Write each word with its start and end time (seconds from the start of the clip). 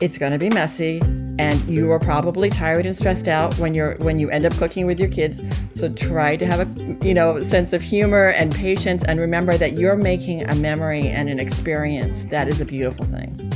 it's 0.00 0.18
going 0.18 0.32
to 0.32 0.38
be 0.38 0.50
messy 0.50 1.00
and 1.38 1.60
you 1.68 1.90
are 1.90 1.98
probably 1.98 2.50
tired 2.50 2.86
and 2.86 2.96
stressed 2.96 3.28
out 3.28 3.54
when 3.58 3.74
you're 3.74 3.96
when 3.96 4.18
you 4.18 4.30
end 4.30 4.44
up 4.44 4.54
cooking 4.54 4.86
with 4.86 4.98
your 4.98 5.08
kids. 5.08 5.40
So 5.74 5.88
try 5.88 6.36
to 6.36 6.46
have 6.46 6.60
a 6.60 7.06
you 7.06 7.14
know 7.14 7.40
sense 7.42 7.72
of 7.72 7.82
humor 7.82 8.28
and 8.28 8.54
patience 8.54 9.04
and 9.04 9.20
remember 9.20 9.56
that 9.56 9.78
you're 9.78 9.96
making 9.96 10.48
a 10.48 10.54
memory 10.56 11.08
and 11.08 11.28
an 11.28 11.38
experience. 11.38 12.24
That 12.26 12.48
is 12.48 12.60
a 12.60 12.64
beautiful 12.64 13.04
thing. 13.06 13.52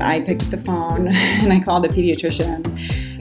I 0.00 0.20
picked 0.20 0.44
up 0.44 0.50
the 0.50 0.58
phone 0.58 1.08
and 1.14 1.52
i 1.52 1.60
called 1.60 1.84
the 1.84 1.88
pediatrician 1.88 2.66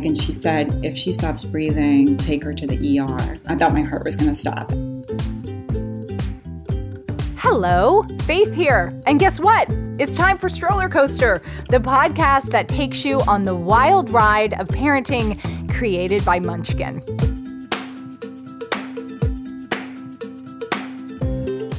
and 0.06 0.18
she 0.18 0.34
said 0.34 0.74
if 0.84 0.98
she 0.98 1.12
stops 1.12 1.44
breathing 1.44 2.18
take 2.18 2.44
her 2.44 2.54
to 2.54 2.66
the 2.66 3.00
er 3.00 3.40
i 3.48 3.56
thought 3.56 3.74
my 3.74 3.82
heart 3.82 4.04
was 4.04 4.18
going 4.18 4.30
to 4.30 4.36
stop 4.36 4.72
Hello, 7.46 8.04
Faith 8.22 8.54
here. 8.54 8.94
And 9.06 9.20
guess 9.20 9.38
what? 9.38 9.68
It's 10.00 10.16
time 10.16 10.38
for 10.38 10.48
Stroller 10.48 10.88
Coaster, 10.88 11.42
the 11.68 11.78
podcast 11.78 12.52
that 12.52 12.70
takes 12.70 13.04
you 13.04 13.20
on 13.28 13.44
the 13.44 13.54
wild 13.54 14.10
ride 14.12 14.54
of 14.62 14.70
parenting 14.70 15.38
created 15.70 16.24
by 16.24 16.40
Munchkin. 16.40 17.04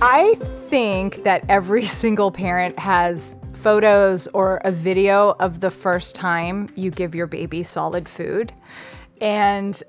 I 0.02 0.34
think 0.68 1.24
that 1.24 1.46
every 1.48 1.84
single 1.86 2.30
parent 2.30 2.78
has 2.78 3.34
photos 3.54 4.26
or 4.28 4.60
a 4.66 4.70
video 4.70 5.30
of 5.40 5.60
the 5.60 5.70
first 5.70 6.14
time 6.14 6.68
you 6.74 6.90
give 6.90 7.14
your 7.14 7.26
baby 7.26 7.62
solid 7.62 8.06
food. 8.06 8.52
And 9.18 9.82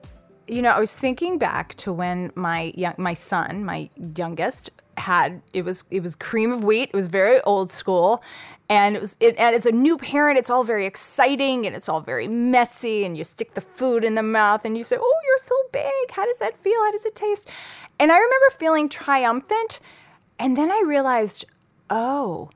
you 0.47 0.61
know, 0.61 0.69
I 0.69 0.79
was 0.79 0.95
thinking 0.95 1.37
back 1.37 1.75
to 1.75 1.93
when 1.93 2.31
my 2.35 2.73
young, 2.75 2.95
my 2.97 3.13
son, 3.13 3.65
my 3.65 3.89
youngest, 4.15 4.71
had 4.97 5.41
it 5.53 5.63
was 5.63 5.83
it 5.91 6.01
was 6.01 6.15
cream 6.15 6.51
of 6.51 6.63
wheat. 6.63 6.89
It 6.89 6.95
was 6.95 7.07
very 7.07 7.41
old 7.41 7.71
school, 7.71 8.23
and 8.69 8.95
it 8.95 9.01
was 9.01 9.17
it, 9.19 9.35
and 9.37 9.55
as 9.55 9.65
a 9.65 9.71
new 9.71 9.97
parent, 9.97 10.37
it's 10.37 10.49
all 10.49 10.63
very 10.63 10.85
exciting 10.85 11.65
and 11.65 11.75
it's 11.75 11.89
all 11.89 12.01
very 12.01 12.27
messy. 12.27 13.05
And 13.05 13.17
you 13.17 13.23
stick 13.23 13.53
the 13.53 13.61
food 13.61 14.03
in 14.03 14.15
the 14.15 14.23
mouth 14.23 14.65
and 14.65 14.77
you 14.77 14.83
say, 14.83 14.97
"Oh, 14.99 15.19
you're 15.27 15.37
so 15.43 15.55
big. 15.71 16.11
How 16.11 16.25
does 16.25 16.39
that 16.39 16.57
feel? 16.61 16.79
How 16.83 16.91
does 16.91 17.05
it 17.05 17.15
taste?" 17.15 17.49
And 17.99 18.11
I 18.11 18.17
remember 18.17 18.49
feeling 18.57 18.89
triumphant, 18.89 19.79
and 20.39 20.57
then 20.57 20.71
I 20.71 20.83
realized, 20.85 21.45
oh, 21.89 22.49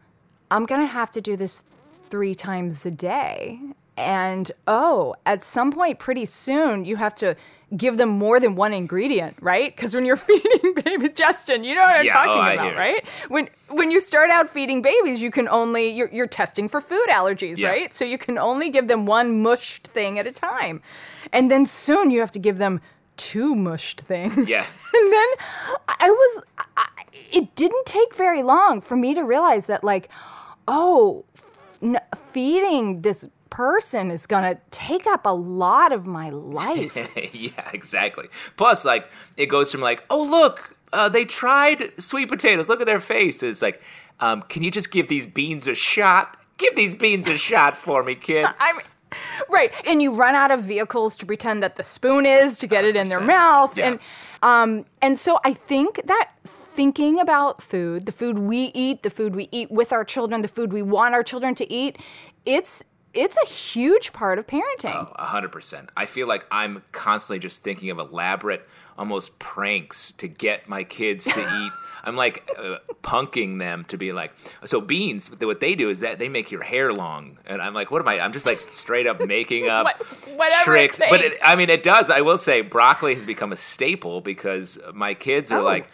I'm 0.51 0.65
gonna 0.65 0.85
have 0.85 1.11
to 1.11 1.21
do 1.21 1.35
this 1.35 1.61
three 1.61 2.35
times 2.35 2.85
a 2.85 2.91
day. 2.91 3.59
And 3.95 4.51
oh, 4.65 5.15
at 5.25 5.43
some 5.43 5.71
point 5.71 5.99
pretty 5.99 6.25
soon, 6.25 6.85
you 6.85 6.95
have 6.95 7.15
to 7.15 7.35
give 7.75 7.97
them 7.97 8.09
more 8.09 8.39
than 8.39 8.55
one 8.55 8.73
ingredient, 8.73 9.35
right? 9.41 9.75
Because 9.75 9.93
when 9.95 10.05
you're 10.05 10.15
feeding 10.29 10.73
baby 10.83 11.09
Justin, 11.09 11.63
you 11.63 11.75
know 11.75 11.81
what 11.81 11.95
I'm 11.97 12.05
Yeah, 12.05 12.13
talking 12.13 12.33
oh, 12.59 12.63
about, 12.63 12.75
right? 12.75 13.05
When 13.27 13.49
when 13.69 13.91
you 13.91 13.99
start 13.99 14.29
out 14.29 14.49
feeding 14.49 14.81
babies, 14.81 15.21
you 15.21 15.31
can 15.31 15.47
only 15.47 15.89
you're, 15.89 16.09
you're 16.11 16.27
testing 16.27 16.67
for 16.67 16.81
food 16.81 17.07
allergies, 17.09 17.57
Yeah. 17.57 17.69
right? 17.69 17.93
So 17.93 18.05
you 18.05 18.17
can 18.17 18.37
only 18.37 18.69
give 18.69 18.87
them 18.87 19.05
one 19.05 19.41
mushed 19.43 19.87
thing 19.87 20.17
at 20.19 20.25
a 20.27 20.31
time, 20.31 20.81
and 21.31 21.49
then 21.51 21.65
soon 21.65 22.11
you 22.11 22.19
have 22.19 22.31
to 22.31 22.39
give 22.39 22.57
them 22.57 22.81
two 23.17 23.53
mushed 23.55 24.01
things. 24.01 24.49
Yeah. 24.49 24.65
and 24.93 25.13
then 25.13 25.27
I 25.87 26.09
was, 26.09 26.43
I, 26.77 26.87
it 27.31 27.53
didn't 27.55 27.85
take 27.85 28.15
very 28.15 28.41
long 28.43 28.81
for 28.81 28.95
me 28.95 29.13
to 29.13 29.23
realize 29.23 29.67
that, 29.67 29.83
like, 29.83 30.09
oh, 30.67 31.25
f- 31.35 31.77
n- 31.83 31.99
feeding 32.15 33.01
this 33.01 33.27
person 33.49 34.11
is 34.11 34.27
gonna 34.27 34.59
take 34.71 35.05
up 35.07 35.25
a 35.25 35.33
lot 35.33 35.91
of 35.91 36.05
my 36.05 36.29
life. 36.29 36.95
yeah, 37.33 37.69
exactly. 37.73 38.27
Plus, 38.57 38.85
like, 38.85 39.09
it 39.37 39.47
goes 39.47 39.71
from 39.71 39.81
like, 39.81 40.03
oh 40.09 40.23
look, 40.23 40.77
uh, 40.93 41.09
they 41.09 41.25
tried 41.25 41.91
sweet 42.01 42.29
potatoes. 42.29 42.69
Look 42.69 42.81
at 42.81 42.87
their 42.87 42.99
face. 42.99 43.43
It's 43.43 43.61
like, 43.61 43.81
um, 44.19 44.41
can 44.43 44.63
you 44.63 44.71
just 44.71 44.91
give 44.91 45.07
these 45.07 45.25
beans 45.25 45.67
a 45.67 45.75
shot? 45.75 46.37
Give 46.57 46.75
these 46.75 46.95
beans 46.95 47.27
a 47.27 47.37
shot 47.37 47.77
for 47.77 48.03
me, 48.03 48.15
kid. 48.15 48.45
I 48.59 48.73
mean, 48.73 48.81
right. 49.49 49.71
And 49.85 50.01
you 50.01 50.15
run 50.15 50.35
out 50.35 50.51
of 50.51 50.61
vehicles 50.61 51.15
to 51.17 51.25
pretend 51.25 51.63
that 51.63 51.75
the 51.75 51.83
spoon 51.83 52.25
is 52.25 52.59
to 52.59 52.67
get 52.67 52.85
it 52.85 52.95
in 52.95 53.09
their 53.09 53.21
mouth. 53.21 53.77
Yeah. 53.77 53.87
And 53.87 53.99
um, 54.41 54.85
and 55.01 55.19
so 55.19 55.39
I 55.43 55.53
think 55.53 56.01
that 56.05 56.31
thinking 56.45 57.19
about 57.19 57.61
food, 57.61 58.05
the 58.05 58.11
food 58.11 58.39
we 58.39 58.71
eat, 58.73 59.03
the 59.03 59.09
food 59.09 59.35
we 59.35 59.49
eat 59.51 59.69
with 59.69 59.91
our 59.91 60.05
children, 60.05 60.41
the 60.41 60.47
food 60.47 60.71
we 60.71 60.81
want 60.81 61.13
our 61.13 61.23
children 61.23 61.55
to 61.55 61.71
eat, 61.71 61.97
it's 62.45 62.83
it's 63.13 63.37
a 63.41 63.45
huge 63.47 64.13
part 64.13 64.37
of 64.39 64.47
parenting. 64.47 65.11
A 65.15 65.25
hundred 65.25 65.51
percent. 65.51 65.89
I 65.97 66.05
feel 66.05 66.27
like 66.27 66.45
I'm 66.51 66.83
constantly 66.91 67.39
just 67.39 67.63
thinking 67.63 67.89
of 67.89 67.99
elaborate, 67.99 68.67
almost 68.97 69.39
pranks 69.39 70.11
to 70.13 70.27
get 70.27 70.67
my 70.69 70.83
kids 70.83 71.25
to 71.25 71.39
eat. 71.65 71.71
I'm 72.01 72.15
like 72.15 72.49
uh, 72.57 72.77
punking 73.03 73.59
them 73.59 73.83
to 73.89 73.97
be 73.97 74.13
like, 74.13 74.31
so 74.63 74.79
beans. 74.79 75.29
What 75.41 75.59
they 75.59 75.75
do 75.75 75.89
is 75.89 75.99
that 75.99 76.17
they 76.17 76.29
make 76.29 76.49
your 76.49 76.61
hair 76.63 76.93
long, 76.93 77.37
and 77.45 77.61
I'm 77.61 77.73
like, 77.73 77.91
what 77.91 78.01
am 78.01 78.07
I? 78.07 78.19
I'm 78.21 78.31
just 78.31 78.45
like 78.45 78.59
straight 78.69 79.05
up 79.05 79.19
making 79.25 79.67
up 79.67 79.83
What- 79.85 79.97
whatever 80.37 80.77
it 80.77 80.91
tricks. 80.93 81.01
but 81.09 81.19
it. 81.21 81.33
I 81.43 81.55
mean, 81.55 81.69
it 81.69 81.83
does. 81.83 82.09
I 82.09 82.21
will 82.21 82.37
say, 82.37 82.61
broccoli 82.61 83.15
has 83.15 83.25
become 83.25 83.51
a 83.51 83.57
staple 83.57 84.21
because 84.21 84.79
my 84.93 85.13
kids 85.13 85.51
are 85.51 85.59
Oh. 85.59 85.63
like, 85.63 85.89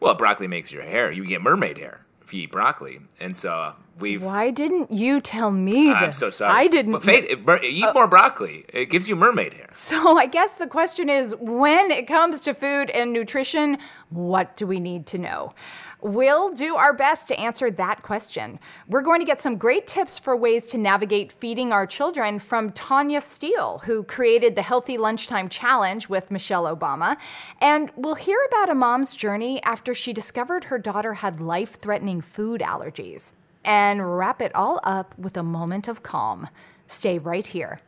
well, 0.00 0.14
broccoli 0.14 0.46
makes 0.48 0.72
your 0.72 0.82
hair. 0.82 1.12
You 1.12 1.26
get 1.26 1.42
mermaid 1.42 1.76
hair 1.76 2.06
if 2.22 2.32
you 2.32 2.44
eat 2.44 2.52
broccoli, 2.52 3.00
and 3.20 3.36
so 3.36 3.74
we've. 4.00 4.22
Why 4.22 4.50
didn't 4.50 4.90
you 4.90 5.20
tell 5.20 5.50
me 5.50 5.88
this? 5.88 5.96
I'm 5.96 6.12
so 6.12 6.30
sorry. 6.30 6.52
I 6.52 6.66
didn't. 6.66 6.92
But 6.92 7.02
Faith, 7.02 7.24
eat 7.62 7.84
uh, 7.84 7.92
more 7.92 8.06
broccoli. 8.06 8.64
It 8.68 8.86
gives 8.86 9.08
you 9.08 9.16
mermaid 9.16 9.54
hair. 9.54 9.66
So 9.70 10.18
I 10.18 10.26
guess 10.26 10.54
the 10.54 10.66
question 10.66 11.08
is 11.08 11.34
when 11.36 11.90
it 11.90 12.06
comes 12.06 12.40
to 12.42 12.54
food 12.54 12.90
and 12.90 13.12
nutrition, 13.12 13.78
what 14.10 14.56
do 14.56 14.66
we 14.66 14.80
need 14.80 15.06
to 15.06 15.18
know? 15.18 15.54
We'll 16.02 16.54
do 16.54 16.76
our 16.76 16.94
best 16.94 17.28
to 17.28 17.38
answer 17.38 17.70
that 17.72 18.02
question. 18.02 18.58
We're 18.88 19.02
going 19.02 19.20
to 19.20 19.26
get 19.26 19.40
some 19.40 19.56
great 19.56 19.86
tips 19.86 20.18
for 20.18 20.34
ways 20.34 20.66
to 20.68 20.78
navigate 20.78 21.30
feeding 21.30 21.72
our 21.72 21.86
children 21.86 22.38
from 22.38 22.70
Tanya 22.70 23.20
Steel, 23.20 23.82
who 23.84 24.02
created 24.04 24.54
the 24.54 24.62
Healthy 24.62 24.96
Lunchtime 24.96 25.50
Challenge 25.50 26.08
with 26.08 26.30
Michelle 26.30 26.64
Obama. 26.64 27.18
And 27.60 27.90
we'll 27.96 28.14
hear 28.14 28.38
about 28.48 28.70
a 28.70 28.74
mom's 28.74 29.14
journey 29.14 29.62
after 29.62 29.92
she 29.92 30.14
discovered 30.14 30.64
her 30.64 30.78
daughter 30.78 31.14
had 31.14 31.38
life 31.38 31.78
threatening 31.78 32.22
food 32.22 32.62
allergies. 32.62 33.34
And 33.64 34.16
wrap 34.16 34.40
it 34.40 34.54
all 34.54 34.80
up 34.84 35.18
with 35.18 35.36
a 35.36 35.42
moment 35.42 35.88
of 35.88 36.02
calm. 36.02 36.48
Stay 36.86 37.18
right 37.18 37.46
here. 37.46 37.80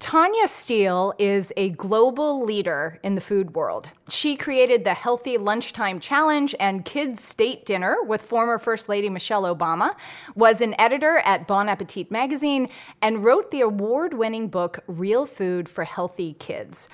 Tanya 0.00 0.46
Steel 0.46 1.14
is 1.18 1.52
a 1.56 1.70
global 1.70 2.44
leader 2.44 3.00
in 3.02 3.14
the 3.14 3.20
food 3.20 3.54
world. 3.54 3.90
She 4.08 4.36
created 4.36 4.84
the 4.84 4.92
Healthy 4.92 5.38
Lunchtime 5.38 5.98
Challenge 5.98 6.54
and 6.60 6.84
Kids 6.84 7.24
State 7.24 7.64
Dinner 7.64 7.96
with 8.04 8.20
former 8.20 8.58
First 8.58 8.88
Lady 8.88 9.08
Michelle 9.08 9.42
Obama, 9.42 9.96
was 10.34 10.60
an 10.60 10.78
editor 10.78 11.18
at 11.24 11.46
Bon 11.46 11.68
Appetit 11.68 12.10
magazine, 12.10 12.68
and 13.00 13.24
wrote 13.24 13.50
the 13.50 13.62
award 13.62 14.14
winning 14.14 14.48
book 14.48 14.80
Real 14.86 15.26
Food 15.26 15.68
for 15.68 15.84
Healthy 15.84 16.34
Kids. 16.34 16.88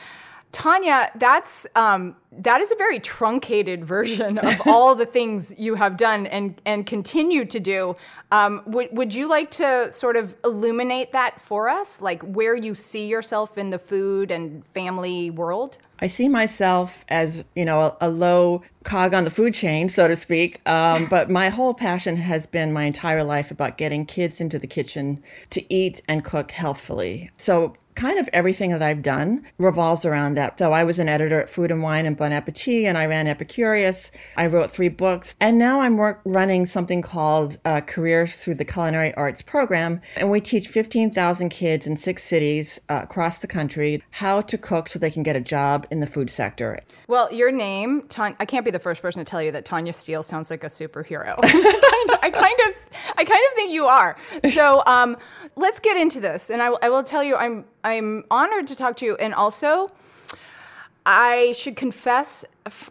Tanya, 0.53 1.13
that's 1.15 1.67
um, 1.77 2.17
that 2.33 2.61
is 2.61 2.73
a 2.73 2.77
very 2.77 2.99
truncated 2.99 3.85
version 3.85 4.39
of 4.39 4.61
all 4.67 4.95
the 4.95 5.07
things 5.07 5.55
you 5.59 5.77
have 5.77 5.97
done 5.97 6.27
and 6.27 6.61
and 6.67 6.87
continue 6.87 7.45
to 7.45 7.61
do. 7.61 7.95
Um, 8.33 8.63
would 8.67 8.89
would 8.93 9.15
you 9.15 9.29
like 9.29 9.51
to 9.53 9.93
sort 9.93 10.17
of 10.17 10.37
illuminate 10.45 11.13
that 11.13 11.41
for 11.41 11.69
us, 11.69 12.01
like 12.01 12.23
where 12.23 12.57
you 12.57 12.75
see 12.75 13.07
yourself 13.07 13.59
in 13.59 13.71
the 13.71 13.79
food 13.79 14.31
and 14.31 14.67
family 14.67 15.31
world? 15.31 15.79
I 16.01 16.07
see 16.07 16.29
myself 16.29 17.05
as, 17.09 17.45
you 17.55 17.65
know, 17.65 17.81
a, 17.81 17.97
a 18.03 18.09
low 18.09 18.63
cog 18.85 19.13
on 19.13 19.25
the 19.25 19.31
food 19.31 19.55
chain, 19.55 19.89
so 19.89 20.09
to 20.09 20.17
speak. 20.17 20.67
Um, 20.69 21.07
but 21.07 21.31
my 21.31 21.51
whole 21.51 21.75
passion 21.75 22.17
has 22.17 22.47
been 22.47 22.73
my 22.73 22.85
entire 22.85 23.23
life 23.23 23.51
about 23.51 23.77
getting 23.77 24.07
kids 24.07 24.41
into 24.41 24.59
the 24.59 24.67
kitchen 24.67 25.23
to 25.51 25.73
eat 25.73 26.01
and 26.09 26.25
cook 26.25 26.53
healthfully. 26.53 27.31
So 27.37 27.77
kind 27.95 28.19
of 28.19 28.29
everything 28.33 28.71
that 28.71 28.81
I've 28.81 29.03
done 29.03 29.45
revolves 29.59 30.05
around 30.05 30.35
that. 30.35 30.59
So 30.59 30.73
I 30.73 30.85
was 30.85 30.99
an 30.99 31.09
editor 31.09 31.41
at 31.41 31.51
Food 31.51 31.71
and 31.71 31.83
Wine 31.83 32.07
and 32.07 32.17
Bon 32.17 32.33
Appetit, 32.33 32.87
and 32.87 32.97
I 32.97 33.07
ran 33.07 33.27
Epicurious. 33.27 34.11
I 34.37 34.47
wrote 34.47 34.71
three 34.71 34.89
books, 34.89 35.35
and 35.39 35.59
now 35.59 35.81
I'm 35.81 35.99
work, 35.99 36.23
running 36.25 36.65
something 36.67 37.03
called 37.03 37.59
uh, 37.65 37.83
Careers 37.83 38.37
Through 38.37 38.55
the 38.55 38.65
Culinary 38.65 39.13
Arts 39.15 39.43
Program, 39.43 40.01
and 40.17 40.31
we 40.31 40.41
teach 40.41 40.69
15,000 40.69 41.51
kids 41.51 41.87
in 41.87 41.97
six 41.97 42.25
cities 42.25 42.81
uh, 42.89 43.01
across 43.03 43.39
the 43.39 43.47
country 43.47 44.03
how 44.13 44.41
to 44.41 44.57
cook 44.57 44.89
so 44.89 44.99
they 44.99 45.11
can 45.11 45.23
get 45.23 45.37
a 45.37 45.41
job 45.41 45.87
in 45.91 46.01
the 46.01 46.07
food 46.07 46.31
sector. 46.31 46.79
Well, 47.09 47.33
your 47.33 47.51
name, 47.51 48.03
Tanya, 48.09 48.37
I 48.41 48.45
can't 48.45 48.65
be 48.65 48.71
the 48.71 48.79
first 48.79 49.03
person 49.03 49.25
to 49.25 49.29
tell 49.29 49.43
you 49.43 49.51
that 49.53 49.65
Tanya 49.65 49.93
Steel 49.93 50.23
sounds 50.23 50.51
like 50.51 50.63
a 50.65 50.69
superhero. 50.69 51.35
I 51.43 52.31
kind 52.33 52.59
of, 52.69 52.75
I 53.17 53.25
kind 53.25 53.41
of 53.49 53.55
think 53.55 53.73
you 53.73 53.87
are. 53.87 54.17
So 54.53 54.83
um, 54.87 55.17
let's 55.57 55.81
get 55.81 55.97
into 55.97 56.21
this, 56.21 56.51
and 56.51 56.63
I, 56.63 56.71
will- 56.71 56.79
I 56.83 56.89
will 56.89 57.03
tell 57.05 57.25
you, 57.25 57.37
I'm, 57.37 57.65
I'm 57.85 58.25
honored 58.31 58.67
to 58.69 58.77
talk 58.77 58.97
to 58.99 59.05
you, 59.07 59.17
and 59.17 59.35
also, 59.35 59.91
I 61.07 61.53
should 61.53 61.77
confess 61.77 62.45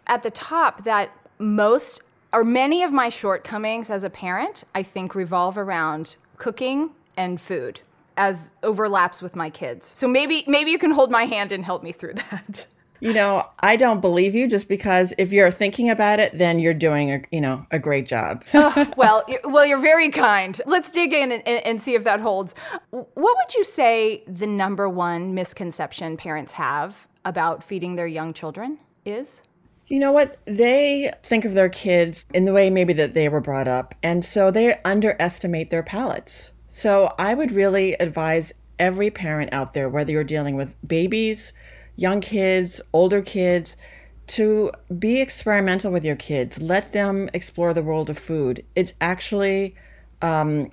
at 0.06 0.22
the 0.22 0.30
top 0.30 0.84
that 0.84 1.10
most 1.38 2.02
or 2.32 2.44
many 2.44 2.82
of 2.82 2.92
my 2.92 3.08
shortcomings 3.08 3.90
as 3.90 4.04
a 4.04 4.10
parent, 4.10 4.64
I 4.74 4.82
think, 4.82 5.14
revolve 5.14 5.56
around 5.58 6.16
cooking 6.36 6.90
and 7.16 7.40
food 7.40 7.80
as 8.16 8.52
overlaps 8.62 9.22
with 9.22 9.34
my 9.34 9.48
kids. 9.50 9.86
So 9.86 10.06
maybe 10.06 10.44
maybe 10.46 10.70
you 10.70 10.78
can 10.78 10.90
hold 10.90 11.10
my 11.10 11.24
hand 11.24 11.50
and 11.52 11.64
help 11.64 11.82
me 11.82 11.92
through 11.92 12.14
that. 12.30 12.66
You 13.00 13.12
know, 13.12 13.48
I 13.60 13.76
don't 13.76 14.00
believe 14.00 14.34
you 14.34 14.46
just 14.46 14.68
because 14.68 15.12
if 15.18 15.32
you're 15.32 15.50
thinking 15.50 15.90
about 15.90 16.20
it, 16.20 16.36
then 16.36 16.58
you're 16.58 16.74
doing 16.74 17.10
a 17.10 17.22
you 17.30 17.40
know 17.40 17.66
a 17.70 17.78
great 17.78 18.06
job. 18.06 18.44
oh, 18.54 18.92
well, 18.96 19.24
well, 19.44 19.66
you're 19.66 19.80
very 19.80 20.10
kind. 20.10 20.60
Let's 20.66 20.90
dig 20.90 21.12
in 21.12 21.32
and, 21.32 21.46
and 21.46 21.82
see 21.82 21.94
if 21.94 22.04
that 22.04 22.20
holds. 22.20 22.54
What 22.90 23.14
would 23.16 23.54
you 23.56 23.64
say 23.64 24.22
the 24.26 24.46
number 24.46 24.88
one 24.88 25.34
misconception 25.34 26.16
parents 26.16 26.52
have 26.52 27.08
about 27.24 27.64
feeding 27.64 27.96
their 27.96 28.06
young 28.06 28.32
children 28.32 28.78
is? 29.04 29.42
You 29.88 29.98
know 29.98 30.12
what? 30.12 30.36
They 30.44 31.12
think 31.24 31.44
of 31.44 31.54
their 31.54 31.68
kids 31.68 32.24
in 32.32 32.44
the 32.44 32.52
way 32.52 32.70
maybe 32.70 32.92
that 32.92 33.12
they 33.12 33.28
were 33.28 33.40
brought 33.40 33.66
up, 33.66 33.94
and 34.02 34.24
so 34.24 34.50
they 34.50 34.78
underestimate 34.84 35.70
their 35.70 35.82
palates. 35.82 36.52
So 36.68 37.12
I 37.18 37.34
would 37.34 37.50
really 37.50 37.94
advise 37.94 38.52
every 38.78 39.10
parent 39.10 39.52
out 39.52 39.74
there, 39.74 39.88
whether 39.88 40.12
you're 40.12 40.22
dealing 40.22 40.54
with 40.54 40.76
babies, 40.86 41.52
young 42.00 42.20
kids, 42.22 42.80
older 42.94 43.20
kids, 43.20 43.76
to 44.26 44.72
be 44.98 45.20
experimental 45.20 45.92
with 45.92 46.04
your 46.04 46.16
kids. 46.16 46.62
Let 46.62 46.92
them 46.92 47.28
explore 47.34 47.74
the 47.74 47.82
world 47.82 48.08
of 48.08 48.18
food. 48.18 48.64
It's 48.74 48.94
actually 49.00 49.74
um, 50.22 50.70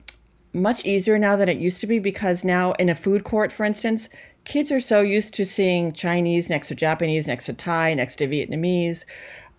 much 0.54 0.86
easier 0.86 1.20
now 1.20 1.36
than 1.36 1.50
it 1.50 1.58
used 1.58 1.82
to 1.82 1.88
be 1.88 2.00
because 2.00 2.46
now 2.46 2.72
in 2.74 2.88
a 2.88 2.96
food 2.96 3.26
court, 3.26 3.52
for 3.52 3.66
instance, 3.66 4.08
kids 4.46 4.72
are 4.72 4.80
so 4.80 5.02
used 5.02 5.34
to 5.34 5.46
seeing 5.46 5.92
Chinese 5.92 6.50
next 6.50 6.70
to 6.70 6.76
Japanese, 6.76 7.28
next 7.28 7.46
to 7.48 7.54
Thai, 7.54 7.94
next 7.94 8.16
to 8.18 8.28
Vietnamese. 8.28 9.04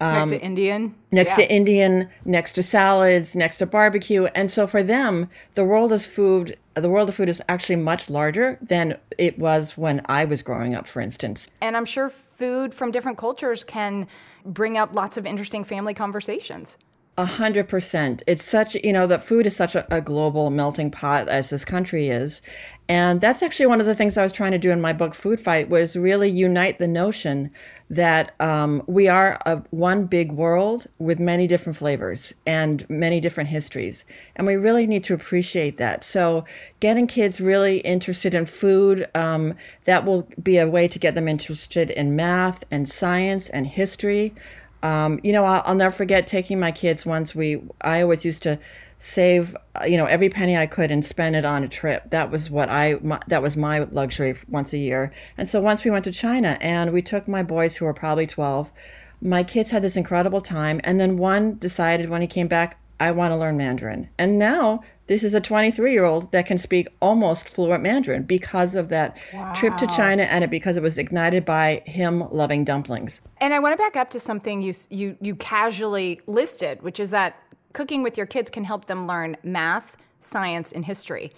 Um, 0.00 0.15
next 0.15 0.31
to 0.31 0.41
Indian. 0.41 0.95
Next 1.11 1.31
yeah. 1.31 1.37
to 1.37 1.53
Indian, 1.53 2.09
next 2.25 2.53
to 2.53 2.62
salads, 2.62 3.35
next 3.35 3.59
to 3.59 3.67
barbecue. 3.67 4.27
And 4.27 4.50
so 4.50 4.67
for 4.67 4.83
them, 4.83 5.29
the 5.55 5.65
world 5.65 5.93
of 5.93 6.05
food, 6.05 6.56
the 6.75 6.89
world 6.89 7.09
of 7.09 7.17
food 7.17 7.29
is 7.29 7.43
actually 7.49 7.77
much 7.77 8.09
larger 8.09 8.59
than 8.62 8.99
it 9.17 9.39
was 9.39 9.77
when 9.77 10.03
I 10.06 10.25
was 10.25 10.43
growing 10.43 10.75
up, 10.75 10.87
for 10.87 11.00
instance. 11.00 11.49
And 11.61 11.77
I'm 11.77 11.85
sure 11.85 12.09
food 12.09 12.75
from 12.75 12.93
different 12.93 13.19
cultures 13.19 13.65
can 13.65 14.06
bring 14.45 14.77
up 14.79 14.95
lots 14.95 15.17
of 15.17 15.27
interesting 15.27 15.65
family 15.65 15.95
conversations. 15.95 16.79
A 17.17 17.27
hundred 17.27 17.69
percent. 17.69 18.23
It's 18.29 18.45
such, 18.45 18.77
you 18.77 18.93
know, 18.93 19.09
that 19.09 19.25
food 19.25 19.45
is 19.45 19.56
such 19.56 19.75
a, 19.75 19.93
a, 19.93 20.00
global 20.00 20.50
melting 20.50 20.93
pot 20.93 21.29
as 21.29 21.50
this 21.50 21.65
country 21.65 22.11
is. 22.11 22.41
And 22.89 23.21
that's 23.21 23.43
actually 23.43 23.67
one 23.67 23.81
of 23.81 23.87
the 23.87 23.95
things 23.97 24.17
I 24.17 24.23
was 24.23 24.31
trying 24.31 24.53
to 24.53 24.59
do 24.59 24.71
in 24.71 24.81
my 24.81 24.93
book, 24.93 25.17
Food 25.17 25.41
Fight, 25.41 25.69
was 25.69 25.97
really 25.97 26.31
unite 26.31 26.79
the 26.79 26.87
notion 26.87 27.50
that 27.90 28.35
um, 28.38 28.82
we 28.87 29.08
are 29.08 29.40
a, 29.46 29.56
one 29.70 30.05
big 30.05 30.32
world 30.32 30.87
with 30.99 31.19
many 31.19 31.46
different 31.46 31.76
flavors 31.76 32.35
and 32.46 32.88
many 32.90 33.20
different 33.20 33.49
histories. 33.49 34.05
And 34.37 34.46
we 34.46 34.56
really 34.56 34.87
need 34.87 35.05
to 35.05 35.14
appreciate 35.14 35.79
that. 35.79 36.05
So 36.05 36.44
getting 36.81 37.06
kids 37.06 37.40
really 37.40 37.79
interested 37.79 38.35
in 38.35 38.46
food, 38.46 39.08
um, 39.14 39.55
that 39.85 40.05
will 40.05 40.29
be 40.43 40.58
a 40.58 40.69
way 40.69 40.87
to 40.88 40.99
get 40.99 41.14
them 41.14 41.29
interested 41.29 41.90
in 41.90 42.14
math 42.14 42.64
and 42.70 42.88
science 42.88 43.49
and 43.49 43.67
history. 43.67 44.35
Um, 44.82 45.19
you 45.23 45.32
know, 45.32 45.44
I'll, 45.44 45.62
I'll, 45.64 45.75
never 45.75 45.94
forget 45.94 46.26
taking 46.26 46.61
my 46.61 46.70
kids 46.70 47.05
once. 47.05 47.35
We, 47.35 47.62
I 47.81 48.02
always 48.02 48.25
used 48.25 48.44
to 48.44 48.61
save, 48.99 49.56
you 49.87 49.97
know, 49.97 50.06
every 50.06 50.29
penny 50.29 50.56
I 50.56 50.67
could 50.67 50.91
and 50.91 51.05
spend 51.05 51.37
it 51.37 51.45
on 51.45 51.62
a 51.62 51.69
trip. 51.69 52.11
That 52.11 52.31
was 52.31 52.50
what 52.50 52.69
I, 52.69 52.99
my, 53.03 53.21
that 53.29 53.43
was 53.43 53.56
my 53.56 53.81
luxury 53.81 54.37
once 54.49 54.73
a 54.73 54.79
year. 54.79 55.12
And 55.37 55.49
so 55.49 55.61
once 55.61 55.85
we 55.85 55.91
went 55.91 56.05
to 56.05 56.12
China 56.12 56.59
and 56.61 56.93
we 56.93 57.03
took 57.03 57.29
my 57.29 57.43
boys 57.43 57.77
who 57.77 57.85
were 57.85 57.95
probably 57.95 58.27
12, 58.27 58.73
my 59.21 59.43
kids 59.43 59.71
had 59.71 59.83
this 59.83 59.97
incredible 59.97 60.41
time. 60.41 60.81
And 60.85 61.00
then 61.00 61.17
one 61.17 61.59
decided 61.59 62.11
when 62.11 62.21
he 62.21 62.27
came 62.27 62.49
back, 62.49 62.81
I 63.00 63.12
want 63.12 63.31
to 63.31 63.37
learn 63.37 63.56
Mandarin. 63.56 64.09
And 64.19 64.39
now 64.39 64.83
this 65.06 65.25
is 65.25 65.33
a 65.33 65.41
23 65.41 65.93
year 65.93 66.05
old 66.05 66.31
that 66.33 66.47
can 66.47 66.59
speak 66.59 66.89
almost 67.00 67.49
fluent 67.49 67.83
Mandarin 67.83 68.25
because 68.25 68.75
of 68.75 68.89
that 68.91 69.17
wow. 69.33 69.53
trip 69.55 69.77
to 69.79 69.87
China 69.87 70.25
and 70.25 70.45
it 70.45 70.50
because 70.50 70.77
it 70.77 70.83
was 70.83 70.99
ignited 70.99 71.45
by 71.45 71.83
him 71.87 72.29
loving 72.31 72.65
dumplings. 72.65 73.21
And 73.41 73.55
I 73.55 73.59
want 73.59 73.73
to 73.73 73.83
back 73.83 73.97
up 73.97 74.11
to 74.11 74.21
something 74.21 74.61
you 74.61 74.75
you 74.91 75.17
you 75.21 75.35
casually 75.37 76.21
listed, 76.27 76.83
which 76.83 77.00
is 77.00 77.11
that 77.11 77.37
cooking 77.79 78.03
with 78.03 78.17
your 78.17 78.27
kids 78.27 78.51
can 78.51 78.65
help 78.65 78.87
them 78.87 79.07
learn 79.07 79.37
math, 79.45 79.97
science, 80.19 80.73
and 80.73 80.85
history. 80.85 81.31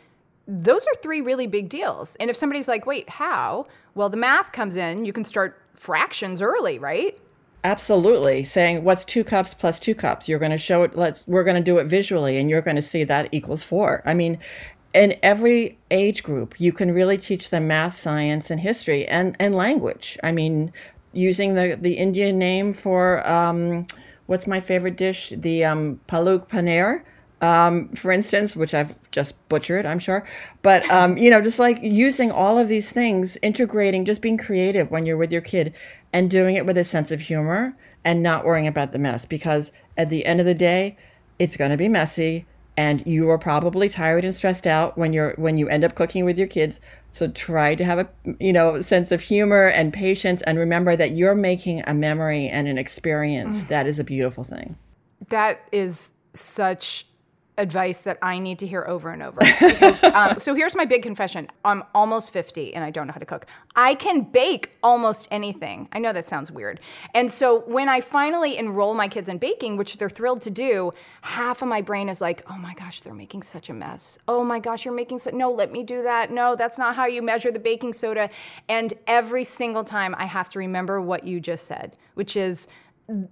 Those 0.48 0.86
are 0.86 0.94
three 1.02 1.20
really 1.20 1.46
big 1.46 1.68
deals. 1.68 2.16
And 2.18 2.30
if 2.30 2.36
somebody's 2.36 2.66
like, 2.66 2.86
"Wait, 2.86 3.10
how?" 3.10 3.66
Well, 3.94 4.08
the 4.08 4.16
math 4.16 4.50
comes 4.50 4.76
in. 4.76 5.04
You 5.04 5.12
can 5.12 5.24
start 5.24 5.60
fractions 5.74 6.40
early, 6.40 6.78
right? 6.78 7.18
Absolutely. 7.62 8.42
Saying 8.44 8.84
what's 8.84 9.04
two 9.04 9.22
cups 9.22 9.52
plus 9.52 9.78
two 9.78 9.94
cups? 9.94 10.30
You're 10.30 10.38
going 10.38 10.50
to 10.50 10.58
show 10.58 10.82
it. 10.82 10.96
Let's, 10.96 11.26
we're 11.26 11.44
going 11.44 11.56
to 11.56 11.62
do 11.62 11.76
it 11.76 11.88
visually 11.88 12.38
and 12.38 12.48
you're 12.48 12.62
going 12.62 12.76
to 12.76 12.82
see 12.82 13.04
that 13.04 13.28
equals 13.32 13.62
four. 13.62 14.02
I 14.06 14.14
mean, 14.14 14.38
in 14.94 15.16
every 15.22 15.78
age 15.90 16.22
group, 16.22 16.58
you 16.58 16.72
can 16.72 16.92
really 16.92 17.18
teach 17.18 17.50
them 17.50 17.68
math, 17.68 17.96
science, 17.96 18.50
and 18.50 18.60
history 18.60 19.06
and, 19.06 19.36
and 19.38 19.54
language. 19.54 20.18
I 20.22 20.32
mean, 20.32 20.72
using 21.12 21.54
the, 21.54 21.76
the 21.78 21.94
Indian 21.94 22.38
name 22.38 22.72
for 22.72 23.26
um, 23.28 23.86
what's 24.30 24.46
my 24.46 24.60
favorite 24.60 24.96
dish? 24.96 25.32
The 25.36 25.64
um, 25.64 26.00
palak 26.08 26.48
paneer 26.48 27.02
um, 27.40 27.88
for 27.94 28.12
instance, 28.12 28.54
which 28.54 28.74
I've 28.74 28.94
just 29.10 29.34
butchered, 29.48 29.86
I'm 29.86 29.98
sure. 29.98 30.26
But, 30.62 30.88
um, 30.90 31.16
you 31.16 31.30
know, 31.30 31.40
just 31.40 31.58
like 31.58 31.78
using 31.82 32.30
all 32.30 32.58
of 32.58 32.68
these 32.68 32.90
things, 32.90 33.38
integrating, 33.42 34.04
just 34.04 34.20
being 34.20 34.36
creative 34.36 34.90
when 34.90 35.06
you're 35.06 35.16
with 35.16 35.32
your 35.32 35.40
kid 35.40 35.74
and 36.12 36.30
doing 36.30 36.56
it 36.56 36.66
with 36.66 36.76
a 36.76 36.84
sense 36.84 37.10
of 37.10 37.20
humor 37.20 37.74
and 38.04 38.22
not 38.22 38.44
worrying 38.44 38.66
about 38.66 38.92
the 38.92 38.98
mess. 38.98 39.24
Because 39.24 39.72
at 39.96 40.10
the 40.10 40.26
end 40.26 40.40
of 40.40 40.46
the 40.46 40.54
day, 40.54 40.96
it's 41.38 41.56
going 41.56 41.70
to 41.70 41.76
be 41.76 41.88
messy 41.88 42.46
and 42.80 43.06
you 43.06 43.28
are 43.28 43.36
probably 43.36 43.90
tired 43.90 44.24
and 44.24 44.34
stressed 44.34 44.66
out 44.66 44.96
when 44.96 45.12
you're 45.12 45.34
when 45.36 45.58
you 45.58 45.68
end 45.68 45.84
up 45.84 45.94
cooking 45.94 46.24
with 46.24 46.38
your 46.38 46.46
kids 46.46 46.80
so 47.12 47.28
try 47.28 47.74
to 47.74 47.84
have 47.84 47.98
a 47.98 48.08
you 48.38 48.54
know 48.54 48.80
sense 48.80 49.12
of 49.12 49.20
humor 49.20 49.66
and 49.66 49.92
patience 49.92 50.40
and 50.46 50.58
remember 50.58 50.96
that 50.96 51.10
you're 51.10 51.34
making 51.34 51.82
a 51.86 51.92
memory 51.92 52.48
and 52.48 52.66
an 52.68 52.78
experience 52.78 53.64
mm. 53.64 53.68
that 53.68 53.86
is 53.86 53.98
a 53.98 54.04
beautiful 54.04 54.44
thing 54.44 54.76
that 55.28 55.60
is 55.72 56.12
such 56.32 57.06
advice 57.60 58.00
that 58.00 58.18
I 58.22 58.38
need 58.38 58.58
to 58.60 58.66
hear 58.66 58.84
over 58.86 59.10
and 59.10 59.22
over. 59.22 59.38
Because, 59.40 60.02
um, 60.02 60.38
so 60.38 60.54
here's 60.54 60.74
my 60.74 60.84
big 60.84 61.02
confession 61.02 61.48
I'm 61.64 61.84
almost 61.94 62.32
50 62.32 62.74
and 62.74 62.82
I 62.82 62.90
don't 62.90 63.06
know 63.06 63.12
how 63.12 63.18
to 63.18 63.26
cook. 63.26 63.46
I 63.76 63.94
can 63.94 64.22
bake 64.22 64.70
almost 64.82 65.28
anything. 65.30 65.88
I 65.92 65.98
know 65.98 66.12
that 66.12 66.24
sounds 66.24 66.50
weird. 66.50 66.80
And 67.14 67.30
so 67.30 67.60
when 67.60 67.88
I 67.88 68.00
finally 68.00 68.56
enroll 68.56 68.94
my 68.94 69.08
kids 69.08 69.28
in 69.28 69.38
baking, 69.38 69.76
which 69.76 69.98
they're 69.98 70.10
thrilled 70.10 70.42
to 70.42 70.50
do, 70.50 70.92
half 71.22 71.62
of 71.62 71.68
my 71.68 71.82
brain 71.82 72.08
is 72.08 72.20
like, 72.20 72.42
oh 72.50 72.56
my 72.56 72.74
gosh, 72.74 73.02
they're 73.02 73.14
making 73.14 73.42
such 73.42 73.68
a 73.68 73.74
mess. 73.74 74.18
Oh 74.26 74.42
my 74.42 74.58
gosh, 74.58 74.84
you're 74.84 74.94
making 74.94 75.18
so. 75.18 75.30
No, 75.30 75.50
let 75.50 75.70
me 75.70 75.84
do 75.84 76.02
that. 76.02 76.32
No, 76.32 76.56
that's 76.56 76.78
not 76.78 76.96
how 76.96 77.06
you 77.06 77.22
measure 77.22 77.50
the 77.50 77.58
baking 77.58 77.92
soda. 77.92 78.30
And 78.68 78.94
every 79.06 79.44
single 79.44 79.84
time 79.84 80.14
I 80.18 80.24
have 80.24 80.48
to 80.50 80.58
remember 80.58 81.00
what 81.00 81.24
you 81.24 81.40
just 81.40 81.66
said, 81.66 81.98
which 82.14 82.36
is, 82.36 82.68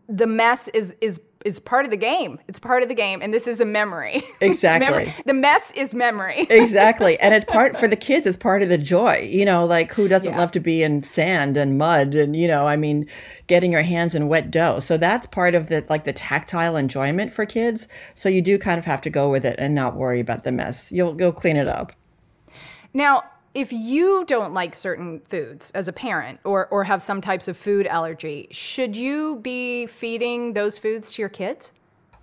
the 0.09 0.27
mess 0.27 0.69
is 0.69 0.97
is 1.01 1.21
is 1.45 1.61
part 1.61 1.85
of 1.85 1.91
the 1.91 1.97
game. 1.97 2.39
It's 2.49 2.59
part 2.59 2.83
of 2.83 2.89
the 2.89 2.95
game, 2.95 3.21
and 3.23 3.33
this 3.33 3.47
is 3.47 3.61
a 3.61 3.65
memory. 3.65 4.25
Exactly. 4.41 5.13
the 5.27 5.35
mess 5.35 5.73
is 5.73 5.95
memory. 5.95 6.47
exactly, 6.51 7.19
and 7.21 7.35
it's 7.35 7.45
part 7.45 7.79
for 7.79 7.89
the 7.89 7.97
kids. 7.97 8.25
It's 8.25 8.37
part 8.37 8.63
of 8.63 8.69
the 8.69 8.79
joy. 8.79 9.29
You 9.31 9.45
know, 9.45 9.67
like 9.67 9.93
who 9.93 10.09
doesn't 10.09 10.33
yeah. 10.33 10.39
love 10.39 10.53
to 10.53 10.61
be 10.61 10.83
in 10.83 11.03
sand 11.03 11.57
and 11.57 11.77
mud, 11.77 12.15
and 12.15 12.37
you 12.37 12.47
know, 12.47 12.67
I 12.67 12.77
mean, 12.77 13.07
getting 13.47 13.73
your 13.73 13.83
hands 13.83 14.15
in 14.15 14.29
wet 14.29 14.51
dough. 14.51 14.79
So 14.81 14.97
that's 14.97 15.27
part 15.27 15.55
of 15.55 15.69
the 15.69 15.85
like 15.89 16.05
the 16.05 16.13
tactile 16.13 16.77
enjoyment 16.77 17.33
for 17.33 17.45
kids. 17.47 17.89
So 18.15 18.29
you 18.29 18.41
do 18.41 18.59
kind 18.59 18.79
of 18.79 18.85
have 18.85 19.01
to 19.03 19.11
go 19.11 19.29
with 19.29 19.45
it 19.45 19.57
and 19.59 19.75
not 19.75 19.97
worry 19.97 20.21
about 20.21 20.45
the 20.45 20.53
mess. 20.53 20.91
You'll 20.93 21.21
you'll 21.21 21.33
clean 21.33 21.57
it 21.57 21.69
up. 21.69 21.93
Now, 22.95 23.25
if 23.59 23.73
you 23.73 24.25
don't 24.29 24.55
like 24.55 24.73
certain 24.73 25.19
foods 25.19 25.73
as 25.73 25.89
a 25.89 25.93
parent 25.93 26.39
or, 26.45 26.69
or 26.69 26.85
have 26.85 27.03
some 27.03 27.21
types 27.21 27.49
of 27.49 27.57
food 27.57 27.89
allergy, 27.89 28.47
should 28.53 28.97
you 28.97 29.41
be 29.43 29.85
feeding 29.89 30.53
those 30.53 30.79
foods 30.79 31.13
to 31.13 31.23
your 31.23 31.29
kids? 31.29 31.73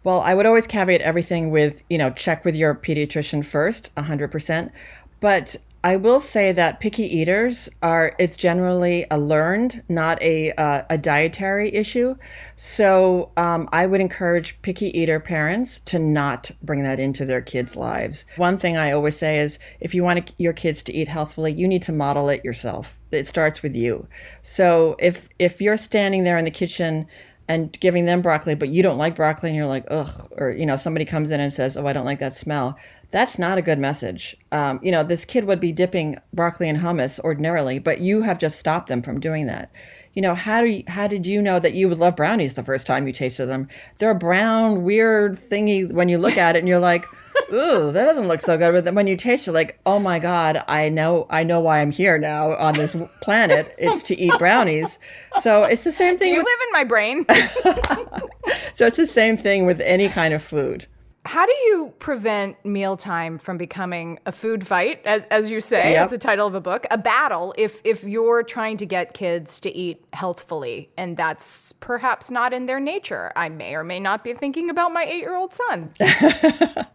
Well, 0.05 0.21
I 0.21 0.33
would 0.33 0.45
always 0.45 0.65
caveat 0.65 1.01
everything 1.01 1.51
with, 1.51 1.83
you 1.89 1.97
know, 1.97 2.09
check 2.11 2.45
with 2.45 2.55
your 2.55 2.73
pediatrician 2.73 3.43
first, 3.43 3.93
100%. 3.97 4.71
But 5.19 5.57
I 5.85 5.97
will 5.97 6.19
say 6.19 6.51
that 6.51 6.79
picky 6.79 7.03
eaters 7.03 7.69
are 7.83 8.15
it's 8.17 8.35
generally 8.35 9.05
a 9.11 9.19
learned, 9.19 9.83
not 9.87 10.19
a 10.19 10.51
uh, 10.53 10.81
a 10.89 10.97
dietary 10.97 11.71
issue. 11.75 12.15
So 12.55 13.31
um, 13.37 13.69
I 13.71 13.85
would 13.85 14.01
encourage 14.01 14.59
picky 14.63 14.87
eater 14.99 15.19
parents 15.19 15.81
to 15.81 15.99
not 15.99 16.49
bring 16.63 16.81
that 16.81 16.99
into 16.99 17.23
their 17.23 17.41
kids' 17.41 17.75
lives. 17.75 18.25
One 18.37 18.57
thing 18.57 18.77
I 18.77 18.93
always 18.93 19.15
say 19.15 19.37
is 19.37 19.59
if 19.79 19.93
you 19.93 20.03
want 20.03 20.31
your 20.39 20.53
kids 20.53 20.81
to 20.83 20.93
eat 20.93 21.07
healthfully, 21.07 21.53
you 21.53 21.67
need 21.67 21.83
to 21.83 21.91
model 21.91 22.29
it 22.29 22.43
yourself. 22.43 22.97
It 23.11 23.27
starts 23.27 23.61
with 23.61 23.75
you. 23.75 24.07
So 24.41 24.95
if 24.97 25.29
if 25.37 25.61
you're 25.61 25.77
standing 25.77 26.23
there 26.23 26.39
in 26.39 26.45
the 26.45 26.51
kitchen 26.51 27.05
and 27.47 27.79
giving 27.79 28.05
them 28.05 28.23
broccoli, 28.23 28.55
but 28.55 28.69
you 28.69 28.81
don't 28.81 28.97
like 28.97 29.15
broccoli 29.15 29.49
and 29.49 29.55
you're 29.55 29.67
like, 29.67 29.85
ugh, 29.91 30.31
or, 30.37 30.49
you 30.49 30.65
know, 30.65 30.77
somebody 30.77 31.05
comes 31.05 31.29
in 31.29 31.39
and 31.39 31.53
says, 31.53 31.77
oh, 31.77 31.85
I 31.85 31.93
don't 31.93 32.05
like 32.05 32.17
that 32.19 32.33
smell 32.33 32.75
that's 33.11 33.39
not 33.39 33.57
a 33.57 33.61
good 33.61 33.79
message. 33.79 34.35
Um, 34.51 34.79
you 34.83 34.91
know, 34.91 35.03
this 35.03 35.25
kid 35.25 35.45
would 35.45 35.59
be 35.59 35.71
dipping 35.71 36.17
broccoli 36.33 36.69
in 36.69 36.77
hummus 36.77 37.19
ordinarily, 37.19 37.79
but 37.79 37.99
you 37.99 38.21
have 38.23 38.37
just 38.39 38.59
stopped 38.59 38.87
them 38.89 39.01
from 39.01 39.19
doing 39.19 39.45
that. 39.47 39.71
You 40.13 40.21
know, 40.21 40.33
how 40.33 40.61
do 40.61 40.67
you, 40.67 40.83
how 40.87 41.07
did 41.07 41.25
you 41.27 41.41
know 41.41 41.59
that 41.59 41.73
you 41.73 41.89
would 41.89 41.97
love 41.97 42.15
brownies 42.15 42.53
the 42.53 42.63
first 42.63 42.87
time 42.87 43.05
you 43.05 43.11
tasted 43.13 43.47
them? 43.47 43.67
They're 43.99 44.11
a 44.11 44.15
brown, 44.15 44.83
weird 44.83 45.37
thingy 45.49 45.91
when 45.91 46.07
you 46.07 46.17
look 46.17 46.37
at 46.37 46.55
it, 46.55 46.59
and 46.59 46.67
you're 46.69 46.79
like, 46.79 47.05
ooh, 47.53 47.91
that 47.91 48.05
doesn't 48.05 48.27
look 48.29 48.39
so 48.39 48.57
good. 48.57 48.71
But 48.71 48.85
then 48.85 48.95
when 48.95 49.07
you 49.07 49.17
taste, 49.17 49.45
you're 49.45 49.53
like, 49.53 49.77
oh 49.85 49.99
my 49.99 50.19
god, 50.19 50.63
I 50.69 50.87
know, 50.87 51.27
I 51.29 51.43
know 51.43 51.59
why 51.59 51.81
I'm 51.81 51.91
here 51.91 52.17
now 52.17 52.53
on 52.55 52.75
this 52.75 52.95
planet. 53.21 53.75
It's 53.77 54.03
to 54.03 54.17
eat 54.17 54.31
brownies. 54.39 54.97
So 55.41 55.63
it's 55.63 55.83
the 55.83 55.91
same 55.91 56.17
thing. 56.17 56.29
Do 56.29 56.33
you 56.33 56.37
with- 56.37 56.45
live 56.45 56.59
in 56.67 56.71
my 56.71 56.83
brain? 56.85 57.25
so 58.73 58.87
it's 58.87 58.97
the 58.97 59.07
same 59.07 59.35
thing 59.35 59.65
with 59.65 59.81
any 59.81 60.07
kind 60.07 60.33
of 60.33 60.41
food. 60.41 60.87
How 61.25 61.47
do 61.47 61.51
you 61.51 61.91
prevent 61.97 62.63
mealtime 62.63 63.39
from 63.39 63.57
becoming 63.57 64.19
a 64.27 64.31
food 64.31 64.67
fight, 64.67 65.01
as, 65.05 65.25
as 65.25 65.49
you 65.49 65.59
say? 65.59 65.93
Yep. 65.93 66.03
It's 66.03 66.11
the 66.11 66.19
title 66.19 66.45
of 66.45 66.53
a 66.53 66.61
book, 66.61 66.85
a 66.91 66.99
battle. 66.99 67.55
If 67.57 67.81
if 67.83 68.03
you're 68.03 68.43
trying 68.43 68.77
to 68.77 68.85
get 68.85 69.15
kids 69.15 69.59
to 69.61 69.75
eat 69.75 70.05
healthfully, 70.13 70.91
and 70.97 71.17
that's 71.17 71.71
perhaps 71.73 72.29
not 72.29 72.53
in 72.53 72.67
their 72.67 72.79
nature, 72.79 73.31
I 73.35 73.49
may 73.49 73.73
or 73.73 73.83
may 73.83 73.99
not 73.99 74.23
be 74.23 74.33
thinking 74.33 74.69
about 74.69 74.93
my 74.93 75.03
eight 75.03 75.21
year 75.21 75.35
old 75.35 75.51
son. 75.51 75.93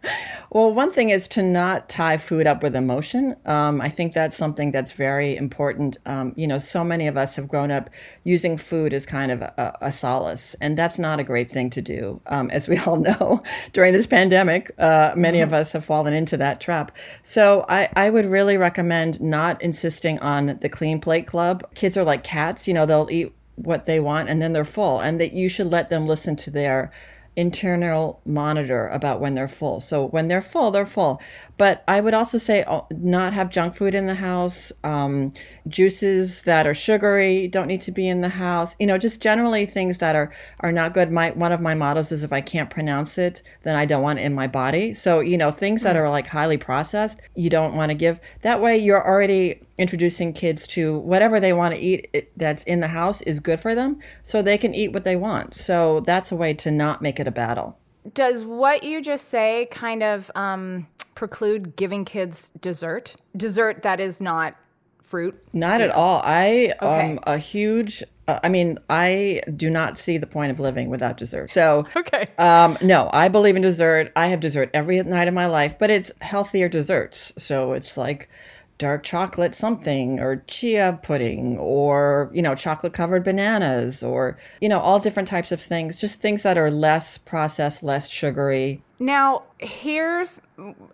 Well, 0.52 0.74
one 0.74 0.90
thing 0.90 1.10
is 1.10 1.28
to 1.28 1.42
not 1.44 1.88
tie 1.88 2.16
food 2.16 2.48
up 2.48 2.60
with 2.60 2.74
emotion. 2.74 3.36
Um, 3.46 3.80
I 3.80 3.88
think 3.88 4.14
that's 4.14 4.36
something 4.36 4.72
that's 4.72 4.90
very 4.90 5.36
important. 5.36 5.96
Um, 6.06 6.32
you 6.36 6.48
know, 6.48 6.58
so 6.58 6.82
many 6.82 7.06
of 7.06 7.16
us 7.16 7.36
have 7.36 7.46
grown 7.46 7.70
up 7.70 7.88
using 8.24 8.56
food 8.56 8.92
as 8.92 9.06
kind 9.06 9.30
of 9.30 9.42
a, 9.42 9.78
a 9.80 9.92
solace, 9.92 10.56
and 10.60 10.76
that's 10.76 10.98
not 10.98 11.20
a 11.20 11.24
great 11.24 11.52
thing 11.52 11.70
to 11.70 11.80
do. 11.80 12.20
Um, 12.26 12.50
as 12.50 12.66
we 12.66 12.78
all 12.78 12.96
know, 13.20 13.40
during 13.72 13.92
this 13.92 14.08
pandemic, 14.08 14.19
uh, 14.78 15.12
many 15.16 15.40
of 15.40 15.52
us 15.52 15.72
have 15.72 15.84
fallen 15.84 16.14
into 16.14 16.36
that 16.36 16.60
trap. 16.60 16.92
So 17.22 17.64
I, 17.68 17.88
I 17.94 18.10
would 18.10 18.26
really 18.26 18.56
recommend 18.56 19.20
not 19.20 19.60
insisting 19.62 20.18
on 20.18 20.58
the 20.60 20.68
clean 20.68 21.00
plate 21.00 21.26
club. 21.26 21.62
Kids 21.74 21.96
are 21.96 22.04
like 22.04 22.22
cats, 22.24 22.68
you 22.68 22.74
know, 22.74 22.86
they'll 22.86 23.08
eat 23.10 23.32
what 23.56 23.84
they 23.86 24.00
want 24.00 24.28
and 24.28 24.40
then 24.40 24.52
they're 24.52 24.64
full, 24.64 25.00
and 25.00 25.20
that 25.20 25.32
you 25.32 25.48
should 25.48 25.66
let 25.66 25.90
them 25.90 26.06
listen 26.06 26.36
to 26.36 26.50
their 26.50 26.90
internal 27.36 28.20
monitor 28.26 28.88
about 28.88 29.20
when 29.20 29.34
they're 29.34 29.48
full. 29.48 29.80
So 29.80 30.08
when 30.08 30.28
they're 30.28 30.42
full, 30.42 30.70
they're 30.70 30.84
full. 30.84 31.20
But 31.56 31.84
I 31.86 32.00
would 32.00 32.14
also 32.14 32.38
say 32.38 32.64
oh, 32.66 32.86
not 32.90 33.32
have 33.32 33.50
junk 33.50 33.76
food 33.76 33.94
in 33.94 34.06
the 34.06 34.14
house. 34.14 34.72
Um, 34.82 35.32
juices 35.68 36.42
that 36.42 36.66
are 36.66 36.74
sugary 36.74 37.46
don't 37.46 37.66
need 37.66 37.82
to 37.82 37.92
be 37.92 38.08
in 38.08 38.20
the 38.20 38.30
house. 38.30 38.74
You 38.78 38.86
know, 38.86 38.98
just 38.98 39.22
generally 39.22 39.66
things 39.66 39.98
that 39.98 40.16
are 40.16 40.32
are 40.60 40.72
not 40.72 40.94
good. 40.94 41.12
My 41.12 41.30
one 41.30 41.52
of 41.52 41.60
my 41.60 41.74
mottos 41.74 42.12
is 42.12 42.24
if 42.24 42.32
I 42.32 42.40
can't 42.40 42.70
pronounce 42.70 43.16
it, 43.18 43.42
then 43.62 43.76
I 43.76 43.84
don't 43.84 44.02
want 44.02 44.18
it 44.18 44.22
in 44.22 44.34
my 44.34 44.46
body. 44.46 44.92
So 44.94 45.20
you 45.20 45.38
know, 45.38 45.50
things 45.50 45.82
that 45.82 45.96
are 45.96 46.10
like 46.10 46.26
highly 46.26 46.58
processed, 46.58 47.20
you 47.34 47.50
don't 47.50 47.74
want 47.74 47.90
to 47.90 47.94
give. 47.94 48.18
That 48.42 48.60
way, 48.60 48.78
you're 48.78 49.06
already 49.06 49.62
introducing 49.80 50.32
kids 50.32 50.66
to 50.68 50.98
whatever 50.98 51.40
they 51.40 51.52
want 51.52 51.74
to 51.74 51.80
eat 51.80 52.30
that's 52.36 52.62
in 52.64 52.80
the 52.80 52.88
house 52.88 53.20
is 53.22 53.40
good 53.40 53.58
for 53.60 53.74
them 53.74 53.98
so 54.22 54.42
they 54.42 54.58
can 54.58 54.74
eat 54.74 54.92
what 54.92 55.04
they 55.04 55.16
want 55.16 55.54
so 55.54 56.00
that's 56.00 56.30
a 56.30 56.36
way 56.36 56.52
to 56.54 56.70
not 56.70 57.00
make 57.02 57.18
it 57.18 57.26
a 57.26 57.30
battle 57.30 57.76
Does 58.14 58.44
what 58.44 58.82
you 58.84 59.00
just 59.02 59.28
say 59.28 59.66
kind 59.70 60.02
of 60.02 60.30
um, 60.34 60.86
preclude 61.14 61.76
giving 61.76 62.04
kids 62.04 62.52
dessert? 62.60 63.16
Dessert 63.36 63.82
that 63.82 64.00
is 64.00 64.20
not 64.20 64.54
fruit? 65.02 65.34
not 65.52 65.80
at 65.80 65.90
all 65.90 66.20
i 66.24 66.72
Okay. 66.80 67.10
am 67.10 67.18
a 67.26 67.36
huge 67.36 68.04
uh, 68.28 68.38
i 68.44 68.48
mean 68.48 68.78
i 68.88 69.42
do 69.56 69.68
not 69.68 69.98
see 69.98 70.18
the 70.18 70.26
point 70.26 70.52
of 70.52 70.60
living 70.60 70.88
without 70.88 71.16
dessert 71.16 71.50
so 71.50 71.84
Okay. 71.96 72.26
um, 72.38 72.78
no 72.80 73.10
i 73.12 73.26
believe 73.26 73.56
in 73.56 73.62
dessert 73.62 74.12
i 74.14 74.28
have 74.28 74.38
dessert 74.38 74.70
every 74.72 75.02
night 75.02 75.26
of 75.26 75.34
my 75.34 75.46
life 75.46 75.74
but 75.80 75.90
it's 75.90 76.12
healthier 76.20 76.68
desserts 76.68 77.32
so 77.36 77.72
it's 77.72 77.96
like 77.96 78.28
dark 78.80 79.04
chocolate 79.04 79.54
something 79.54 80.18
or 80.18 80.42
chia 80.48 80.98
pudding 81.02 81.56
or 81.58 82.30
you 82.32 82.42
know 82.42 82.54
chocolate 82.54 82.94
covered 82.94 83.22
bananas 83.22 84.02
or 84.02 84.38
you 84.60 84.68
know 84.68 84.80
all 84.80 84.98
different 84.98 85.28
types 85.28 85.52
of 85.52 85.60
things 85.60 86.00
just 86.00 86.20
things 86.20 86.42
that 86.42 86.56
are 86.58 86.70
less 86.70 87.18
processed 87.18 87.82
less 87.82 88.08
sugary 88.08 88.82
Now, 88.98 89.44
here's 89.58 90.42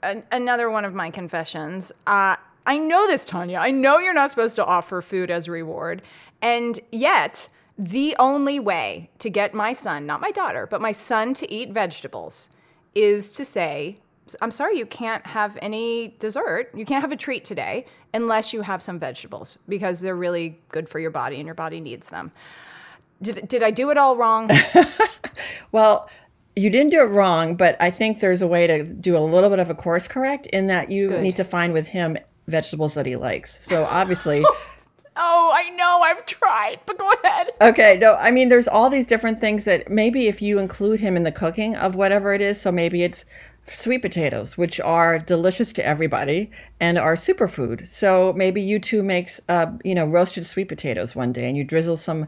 an, 0.05 0.23
another 0.31 0.71
one 0.71 0.85
of 0.85 0.95
my 0.95 1.11
confessions. 1.11 1.90
Uh, 2.07 2.37
I 2.64 2.78
know 2.78 3.07
this, 3.09 3.25
Tanya. 3.25 3.59
I 3.59 3.73
know 3.73 3.99
you're 3.99 4.14
not 4.14 4.31
supposed 4.31 4.55
to 4.57 4.64
offer 4.64 5.02
food 5.02 5.28
as 5.28 5.49
reward. 5.49 6.02
And 6.40 6.78
yet, 6.93 7.49
the 7.76 8.14
only 8.21 8.61
way 8.61 9.11
to 9.19 9.28
get 9.28 9.55
my 9.55 9.73
son, 9.73 10.07
not 10.07 10.21
my 10.21 10.31
daughter, 10.31 10.69
but 10.69 10.81
my 10.81 10.93
son 10.93 11.35
to 11.35 11.52
eat 11.52 11.71
vegetables 11.71 12.50
is 12.95 13.33
to 13.33 13.45
say, 13.45 13.99
I'm 14.40 14.50
sorry, 14.50 14.76
you 14.78 14.87
can't 14.87 15.25
have 15.26 15.56
any 15.62 16.16
dessert. 16.18 16.71
You 16.75 16.85
can't 16.85 17.02
have 17.02 17.12
a 17.12 17.16
treat 17.16 17.45
today 17.45 17.87
unless 18.12 18.52
you 18.52 18.62
have 18.62 18.83
some 18.83 18.99
vegetables 18.99 19.59
because 19.68 20.00
they're 20.00 20.16
really 20.16 20.61
good 20.68 20.88
for 20.88 20.99
your 20.99 21.11
body 21.11 21.37
and 21.37 21.47
your 21.47 21.54
body 21.54 21.80
needs 21.80 22.09
them. 22.09 22.33
Did, 23.23 23.49
did 23.49 23.62
I 23.62 23.71
do 23.71 23.90
it 23.90 23.97
all 23.97 24.16
wrong? 24.16 24.50
Well, 25.73 26.09
you 26.54 26.71
didn't 26.71 26.90
do 26.90 27.00
it 27.00 27.06
wrong, 27.11 27.54
but 27.54 27.76
I 27.80 27.90
think 27.90 28.21
there's 28.21 28.42
a 28.42 28.47
way 28.47 28.66
to 28.66 28.83
do 28.83 29.16
a 29.16 29.21
little 29.21 29.50
bit 29.50 29.59
of 29.59 29.68
a 29.68 29.75
course 29.75 30.09
correct 30.09 30.47
in 30.47 30.68
that 30.68 30.90
you 30.90 31.09
Good. 31.09 31.23
need 31.23 31.37
to 31.37 31.45
find 31.45 31.73
with 31.73 31.88
him 31.88 32.16
vegetables 32.47 32.95
that 32.95 33.04
he 33.04 33.16
likes. 33.16 33.59
So 33.61 33.85
obviously, 33.90 34.42
oh, 35.16 35.52
I 35.54 35.68
know, 35.71 36.00
I've 36.02 36.25
tried, 36.25 36.80
but 36.87 36.99
go 36.99 37.11
ahead. 37.25 37.50
okay, 37.61 37.99
no, 37.99 38.14
I 38.14 38.30
mean, 38.30 38.49
there's 38.49 38.68
all 38.68 38.88
these 38.88 39.06
different 39.06 39.40
things 39.40 39.64
that 39.64 39.90
maybe 39.90 40.28
if 40.28 40.40
you 40.40 40.59
include 40.59 41.00
him 41.00 41.16
in 41.16 41.25
the 41.25 41.33
cooking 41.33 41.76
of 41.76 41.95
whatever 41.95 42.33
it 42.33 42.40
is, 42.40 42.59
so 42.61 42.73
maybe 42.73 43.02
it's 43.02 43.25
sweet 43.68 44.02
potatoes, 44.02 44.56
which 44.56 44.80
are 44.80 45.18
delicious 45.18 45.73
to 45.75 45.87
everybody 45.87 46.50
and 46.80 46.99
are 46.99 47.14
superfood. 47.14 47.87
So 47.87 48.32
maybe 48.35 48.61
you 48.62 48.78
two 48.78 49.02
makes, 49.02 49.40
uh, 49.49 49.73
you 49.85 49.94
know, 49.94 50.06
roasted 50.06 50.46
sweet 50.46 50.68
potatoes 50.68 51.14
one 51.14 51.32
day 51.32 51.49
and 51.49 51.56
you 51.56 51.64
drizzle 51.64 51.96
some 51.96 52.26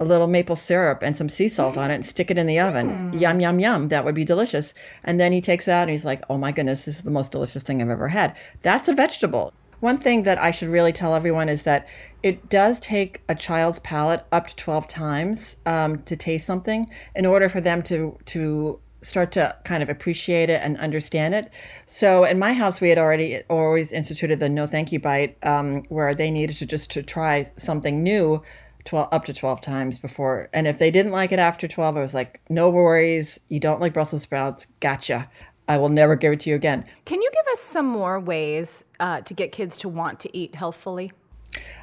a 0.00 0.04
little 0.04 0.28
maple 0.28 0.56
syrup 0.56 1.02
and 1.02 1.16
some 1.16 1.28
sea 1.28 1.48
salt 1.48 1.76
on 1.76 1.90
it 1.90 1.94
and 1.94 2.04
stick 2.04 2.30
it 2.30 2.38
in 2.38 2.46
the 2.46 2.60
oven. 2.60 3.12
Yum, 3.12 3.40
yum, 3.40 3.58
yum. 3.58 3.88
That 3.88 4.04
would 4.04 4.14
be 4.14 4.24
delicious. 4.24 4.72
And 5.02 5.18
then 5.18 5.32
he 5.32 5.40
takes 5.40 5.66
it 5.66 5.72
out 5.72 5.82
and 5.82 5.90
he's 5.90 6.04
like, 6.04 6.22
oh 6.30 6.38
my 6.38 6.52
goodness, 6.52 6.84
this 6.84 6.96
is 6.96 7.02
the 7.02 7.10
most 7.10 7.32
delicious 7.32 7.62
thing 7.62 7.82
I've 7.82 7.90
ever 7.90 8.08
had. 8.08 8.36
That's 8.62 8.88
a 8.88 8.94
vegetable. 8.94 9.52
One 9.80 9.98
thing 9.98 10.22
that 10.22 10.38
I 10.38 10.50
should 10.50 10.68
really 10.68 10.92
tell 10.92 11.14
everyone 11.14 11.48
is 11.48 11.62
that 11.62 11.86
it 12.22 12.48
does 12.48 12.80
take 12.80 13.22
a 13.28 13.34
child's 13.34 13.78
palate 13.78 14.24
up 14.32 14.48
to 14.48 14.56
12 14.56 14.88
times 14.88 15.56
um, 15.66 16.02
to 16.02 16.16
taste 16.16 16.46
something 16.46 16.86
in 17.14 17.26
order 17.26 17.48
for 17.48 17.60
them 17.60 17.82
to, 17.84 18.18
to 18.26 18.80
start 19.02 19.32
to 19.32 19.56
kind 19.64 19.82
of 19.82 19.88
appreciate 19.88 20.50
it 20.50 20.60
and 20.62 20.76
understand 20.78 21.34
it. 21.34 21.52
So 21.86 22.24
in 22.24 22.38
my 22.38 22.52
house, 22.52 22.80
we 22.80 22.88
had 22.88 22.98
already 22.98 23.42
always 23.48 23.92
instituted 23.92 24.40
the 24.40 24.48
no 24.48 24.66
thank 24.66 24.92
you 24.92 25.00
bite, 25.00 25.36
um, 25.42 25.84
where 25.88 26.14
they 26.14 26.30
needed 26.30 26.56
to 26.56 26.66
just 26.66 26.90
to 26.92 27.02
try 27.02 27.44
something 27.56 28.02
new 28.02 28.42
12 28.84 29.08
up 29.12 29.24
to 29.26 29.34
12 29.34 29.60
times 29.60 29.98
before. 29.98 30.48
And 30.52 30.66
if 30.66 30.78
they 30.78 30.90
didn't 30.90 31.12
like 31.12 31.32
it 31.32 31.38
after 31.38 31.68
12 31.68 31.96
i 31.96 32.00
was 32.00 32.14
like 32.14 32.40
no 32.48 32.70
worries. 32.70 33.38
You 33.48 33.60
don't 33.60 33.80
like 33.80 33.92
brussels 33.92 34.22
sprouts. 34.22 34.66
Gotcha. 34.80 35.30
I 35.68 35.76
will 35.76 35.90
never 35.90 36.16
give 36.16 36.32
it 36.32 36.40
to 36.40 36.50
you 36.50 36.56
again. 36.56 36.84
Can 37.04 37.20
you 37.20 37.30
give 37.30 37.52
us 37.52 37.60
some 37.60 37.86
more 37.86 38.18
ways 38.18 38.84
uh, 39.00 39.20
to 39.20 39.34
get 39.34 39.52
kids 39.52 39.76
to 39.78 39.88
want 39.88 40.18
to 40.20 40.36
eat 40.36 40.54
healthfully? 40.54 41.12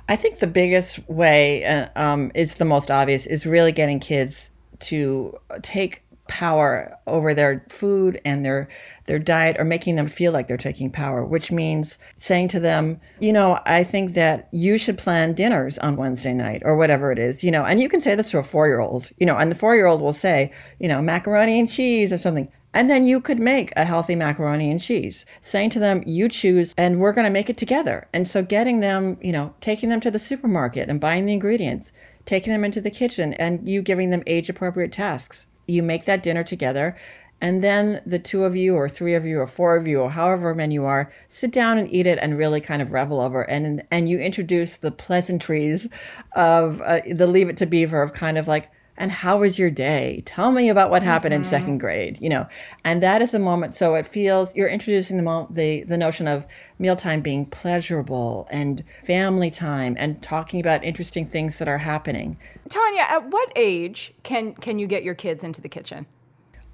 i 0.07 0.15
think 0.15 0.39
the 0.39 0.47
biggest 0.47 1.07
way 1.09 1.65
uh, 1.65 1.87
um, 1.95 2.31
is 2.35 2.55
the 2.55 2.65
most 2.65 2.91
obvious 2.91 3.25
is 3.25 3.45
really 3.45 3.71
getting 3.71 3.99
kids 3.99 4.51
to 4.79 5.37
take 5.61 6.03
power 6.27 6.97
over 7.05 7.33
their 7.33 7.63
food 7.69 8.19
and 8.25 8.43
their 8.43 8.67
their 9.05 9.19
diet 9.19 9.55
or 9.59 9.63
making 9.63 9.95
them 9.95 10.07
feel 10.07 10.31
like 10.31 10.47
they're 10.47 10.57
taking 10.57 10.89
power 10.89 11.23
which 11.23 11.51
means 11.51 11.99
saying 12.17 12.47
to 12.47 12.59
them 12.59 12.99
you 13.19 13.31
know 13.31 13.59
i 13.65 13.83
think 13.83 14.13
that 14.13 14.47
you 14.51 14.77
should 14.77 14.97
plan 14.97 15.33
dinners 15.33 15.77
on 15.79 15.95
wednesday 15.95 16.33
night 16.33 16.61
or 16.65 16.75
whatever 16.75 17.11
it 17.11 17.19
is 17.19 17.43
you 17.43 17.51
know 17.51 17.63
and 17.63 17.79
you 17.79 17.87
can 17.87 18.01
say 18.01 18.15
this 18.15 18.31
to 18.31 18.39
a 18.39 18.43
4-year-old 18.43 19.11
you 19.17 19.25
know 19.25 19.37
and 19.37 19.51
the 19.51 19.55
4-year-old 19.55 20.01
will 20.01 20.13
say 20.13 20.51
you 20.79 20.87
know 20.87 21.01
macaroni 21.01 21.59
and 21.59 21.69
cheese 21.69 22.11
or 22.11 22.17
something 22.17 22.51
and 22.75 22.89
then 22.89 23.05
you 23.05 23.21
could 23.21 23.39
make 23.39 23.71
a 23.77 23.85
healthy 23.85 24.15
macaroni 24.17 24.69
and 24.69 24.81
cheese, 24.81 25.23
saying 25.39 25.69
to 25.69 25.79
them, 25.79 26.03
you 26.05 26.27
choose, 26.27 26.73
and 26.77 26.99
we're 26.99 27.13
going 27.13 27.23
to 27.23 27.31
make 27.31 27.49
it 27.49 27.55
together. 27.55 28.09
And 28.11 28.27
so 28.27 28.43
getting 28.43 28.81
them, 28.81 29.17
you 29.21 29.31
know, 29.31 29.55
taking 29.61 29.87
them 29.87 30.01
to 30.01 30.11
the 30.11 30.19
supermarket 30.19 30.89
and 30.89 30.99
buying 30.99 31.25
the 31.25 31.31
ingredients, 31.31 31.93
taking 32.25 32.51
them 32.51 32.65
into 32.65 32.81
the 32.81 32.91
kitchen, 32.91 33.33
and 33.35 33.69
you 33.69 33.81
giving 33.81 34.09
them 34.09 34.23
age 34.27 34.49
appropriate 34.49 34.91
tasks. 34.91 35.47
You 35.67 35.83
make 35.83 36.05
that 36.05 36.23
dinner 36.23 36.43
together. 36.43 36.95
And 37.41 37.61
then 37.61 38.01
the 38.05 38.17
two 38.17 38.45
of 38.45 38.55
you, 38.55 38.75
or 38.75 38.87
three 38.87 39.13
of 39.13 39.25
you, 39.25 39.39
or 39.39 39.47
four 39.47 39.75
of 39.75 39.85
you, 39.85 39.99
or 39.99 40.09
however 40.09 40.55
many 40.55 40.75
you 40.75 40.85
are, 40.85 41.11
sit 41.27 41.51
down 41.51 41.77
and 41.77 41.91
eat 41.91 42.07
it 42.07 42.17
and 42.21 42.37
really 42.37 42.61
kind 42.61 42.81
of 42.81 42.91
revel 42.91 43.19
over. 43.19 43.43
And 43.43 43.83
and 43.91 44.07
you 44.07 44.19
introduce 44.19 44.77
the 44.77 44.91
pleasantries 44.91 45.87
of 46.33 46.81
uh, 46.81 47.01
the 47.11 47.27
Leave 47.27 47.49
It 47.49 47.57
to 47.57 47.65
Beaver 47.65 48.01
of 48.01 48.13
kind 48.13 48.37
of 48.37 48.47
like, 48.47 48.71
and 48.97 49.11
how 49.11 49.39
was 49.39 49.59
your 49.59 49.69
day? 49.69 50.23
Tell 50.25 50.51
me 50.51 50.69
about 50.69 50.89
what 50.89 51.03
happened 51.03 51.33
in 51.33 51.41
mm-hmm. 51.41 51.49
second 51.49 51.77
grade, 51.79 52.17
you 52.21 52.29
know. 52.29 52.47
And 52.83 53.03
that 53.03 53.21
is 53.21 53.33
a 53.33 53.39
moment. 53.39 53.75
So 53.75 53.95
it 53.95 54.05
feels 54.05 54.55
you're 54.55 54.69
introducing 54.69 55.17
the 55.17 55.23
mo- 55.23 55.47
the 55.49 55.83
the 55.83 55.97
notion 55.97 56.27
of 56.27 56.45
mealtime 56.79 57.21
being 57.21 57.45
pleasurable 57.45 58.47
and 58.49 58.83
family 59.03 59.51
time 59.51 59.95
and 59.99 60.21
talking 60.21 60.59
about 60.59 60.83
interesting 60.83 61.25
things 61.25 61.57
that 61.57 61.67
are 61.67 61.79
happening. 61.79 62.37
Tanya, 62.69 63.05
at 63.09 63.29
what 63.29 63.51
age 63.55 64.13
can 64.23 64.53
can 64.53 64.79
you 64.79 64.87
get 64.87 65.03
your 65.03 65.15
kids 65.15 65.43
into 65.43 65.61
the 65.61 65.69
kitchen? 65.69 66.05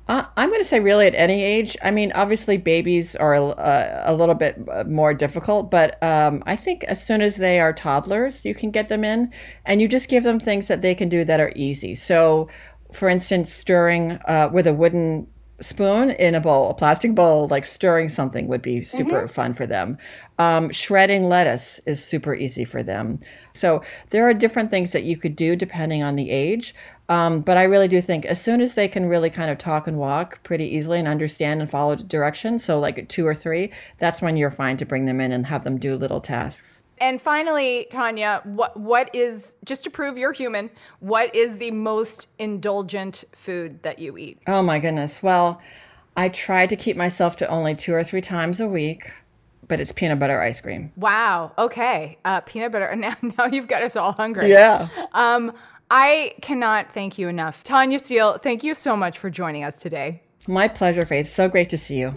Uh, 0.08 0.26
I'm 0.36 0.50
going 0.50 0.62
to 0.62 0.68
say 0.68 0.80
really 0.80 1.08
at 1.08 1.16
any 1.16 1.42
age. 1.44 1.78
I 1.82 1.92
mean, 1.92 2.12
obviously 2.14 2.58
babies 2.58 3.16
are 3.16 3.36
uh, 3.36 4.04
a 4.06 4.14
little 4.14 4.36
bit 4.36 4.58
uh, 4.70 4.84
more 4.84 5.14
difficult, 5.14 5.72
but 5.72 6.02
um, 6.04 6.44
I 6.46 6.56
think 6.56 6.84
as 6.86 7.06
soon 7.06 7.22
as 7.22 7.38
they 7.38 7.60
are 7.60 7.72
toddlers, 7.72 8.44
you 8.44 8.54
can 8.54 8.72
get 8.72 8.90
them 8.90 9.04
in, 9.04 9.32
and 9.66 9.82
you 9.82 9.88
just 9.88 10.10
give 10.10 10.24
them 10.24 10.40
things 10.40 10.68
that 10.68 10.82
they 10.82 10.96
can 10.96 11.08
do 11.08 11.24
that 11.24 11.40
are 11.40 11.54
easy. 11.56 11.96
So, 11.96 12.50
for 12.92 13.08
instance, 13.08 13.54
stirring 13.54 14.20
uh, 14.28 14.50
with 14.52 14.68
a 14.68 14.74
wooden 14.74 15.28
spoon 15.62 16.12
in 16.12 16.36
a 16.36 16.42
bowl, 16.42 16.70
a 16.70 16.74
plastic 16.74 17.16
bowl, 17.16 17.48
like 17.48 17.66
stirring 17.66 18.10
something 18.10 18.48
would 18.48 18.62
be 18.62 18.84
super 18.84 19.24
mm-hmm. 19.24 19.28
fun 19.28 19.54
for 19.54 19.66
them. 19.66 19.98
Um, 20.40 20.72
shredding 20.72 21.30
lettuce 21.30 21.80
is 21.86 22.04
super 22.04 22.34
easy 22.36 22.66
for 22.66 22.84
them. 22.84 23.20
So 23.54 23.84
there 24.10 24.28
are 24.28 24.34
different 24.34 24.72
things 24.72 24.92
that 24.92 25.04
you 25.04 25.18
could 25.18 25.36
do 25.36 25.56
depending 25.56 26.04
on 26.04 26.16
the 26.16 26.30
age. 26.32 26.74
Um, 27.10 27.42
but 27.42 27.58
I 27.58 27.64
really 27.64 27.88
do 27.88 28.02
think 28.02 28.26
as 28.26 28.42
soon 28.42 28.62
as 28.62 28.76
they 28.76 28.88
can 28.88 29.06
really 29.06 29.30
kind 29.30 29.52
of 29.52 29.58
talk 29.58 29.86
and 29.86 29.98
walk 29.98 30.42
pretty 30.44 30.66
easily 30.66 30.98
and 30.98 31.08
understand 31.08 31.62
and 31.62 31.70
follow 31.70 31.96
direction, 31.96 32.58
so 32.58 32.80
like 32.80 33.08
two 33.10 33.28
or 33.28 33.36
three, 33.36 33.72
that's 33.98 34.22
when 34.22 34.38
you're 34.38 34.52
fine 34.52 34.78
to 34.78 34.86
bring 34.86 35.06
them 35.06 35.20
in 35.20 35.32
and 35.32 35.46
have 35.48 35.64
them 35.64 35.78
do 35.78 35.96
little 35.96 36.22
tasks. 36.22 36.82
And 37.02 37.20
finally, 37.20 37.88
Tanya, 37.90 38.42
what 38.46 38.80
what 38.80 39.14
is 39.14 39.56
just 39.66 39.84
to 39.86 39.90
prove 39.90 40.20
you're 40.20 40.34
human? 40.34 40.70
What 41.00 41.36
is 41.36 41.58
the 41.58 41.72
most 41.72 42.30
indulgent 42.38 43.24
food 43.36 43.82
that 43.82 43.98
you 43.98 44.18
eat? 44.18 44.40
Oh 44.46 44.62
my 44.62 44.78
goodness. 44.78 45.24
Well, 45.24 45.60
I 46.16 46.30
try 46.30 46.68
to 46.68 46.76
keep 46.76 46.96
myself 46.96 47.36
to 47.38 47.48
only 47.48 47.74
two 47.74 47.94
or 47.94 48.04
three 48.04 48.22
times 48.22 48.60
a 48.60 48.68
week, 48.68 49.12
but 49.68 49.80
it's 49.80 49.92
peanut 49.92 50.20
butter 50.20 50.40
ice 50.40 50.62
cream. 50.62 50.92
Wow. 50.96 51.54
Okay. 51.58 52.20
Uh, 52.24 52.42
peanut 52.42 52.72
butter. 52.72 52.96
Now, 53.02 53.16
now 53.22 53.46
you've 53.48 53.68
got 53.68 53.82
us 53.82 53.96
all 53.96 54.14
hungry. 54.14 54.52
Yeah. 54.52 54.88
Um, 55.14 55.54
I 55.90 56.36
cannot 56.42 56.94
thank 56.94 57.18
you 57.18 57.28
enough, 57.28 57.64
Tanya 57.64 57.98
Steel. 57.98 58.38
Thank 58.38 58.64
you 58.64 58.76
so 58.76 58.96
much 58.96 59.18
for 59.18 59.32
joining 59.32 59.64
us 59.64 59.80
today. 59.80 60.22
My 60.48 60.68
pleasure, 60.68 61.06
Faith. 61.06 61.28
So 61.28 61.50
great 61.50 61.70
to 61.72 61.78
see 61.78 61.98
you. 61.98 62.14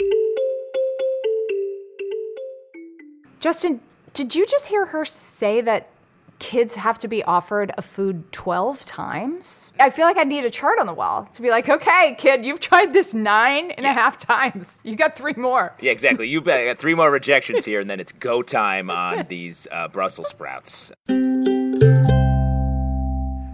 Justin, 3.41 3.81
did 4.15 4.35
you 4.35 4.47
just 4.47 4.69
hear 4.69 4.87
her 4.87 5.05
say 5.05 5.61
that 5.61 5.91
kids 6.39 6.77
have 6.77 6.99
to 7.01 7.09
be 7.09 7.23
offered 7.25 7.73
a 7.77 7.83
food 7.83 8.31
12 8.33 8.87
times? 8.87 9.73
I 9.81 9.91
feel 9.91 10.07
like 10.07 10.17
I 10.17 10.23
need 10.23 10.45
a 10.45 10.51
chart 10.51 10.79
on 10.79 10.87
the 10.87 10.95
wall 10.95 11.29
to 11.33 11.43
be 11.43 11.51
like, 11.51 11.69
okay, 11.69 12.15
kid, 12.17 12.47
you've 12.47 12.61
tried 12.61 12.93
this 12.93 13.13
nine 13.13 13.73
and 13.73 13.83
yeah. 13.83 13.91
a 13.91 13.95
half 13.95 14.17
times. 14.17 14.81
You 14.85 14.95
got 14.95 15.17
three 15.17 15.35
more. 15.37 15.75
Yeah, 15.81 15.91
exactly. 15.91 16.29
You've 16.29 16.45
got 16.45 16.79
three 16.79 16.95
more 16.95 17.11
rejections 17.11 17.65
here, 17.65 17.81
and 17.81 17.91
then 17.91 17.99
it's 17.99 18.13
go 18.13 18.41
time 18.41 18.89
on 18.89 19.27
these 19.29 19.67
uh, 19.73 19.89
Brussels 19.89 20.29
sprouts. 20.29 20.93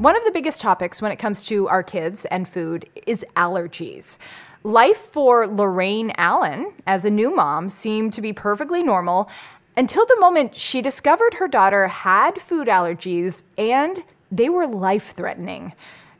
One 0.01 0.17
of 0.17 0.25
the 0.25 0.31
biggest 0.33 0.61
topics 0.61 1.01
when 1.01 1.11
it 1.11 1.17
comes 1.17 1.47
to 1.47 1.69
our 1.69 1.83
kids 1.83 2.27
and 2.27 2.47
food 2.47 2.87
is 3.07 3.25
allergies. 3.37 4.19
Life 4.63 4.99
for 4.99 5.47
Lorraine 5.47 6.13
Allen 6.17 6.73
as 6.87 7.07
a 7.07 7.11
new 7.11 7.35
mom 7.35 7.71
seemed 7.71 8.13
to 8.13 8.21
be 8.21 8.35
perfectly 8.35 8.83
normal 8.83 9.31
until 9.77 10.07
the 10.07 10.17
moment 10.21 10.57
she 10.57 10.83
discovered 10.83 11.35
her 11.35 11.49
daughter 11.49 11.89
had 11.89 12.41
food 12.41 12.69
allergies 12.69 13.43
and 13.57 14.03
they 14.31 14.49
were 14.49 14.67
life 14.67 15.13
threatening. 15.13 15.73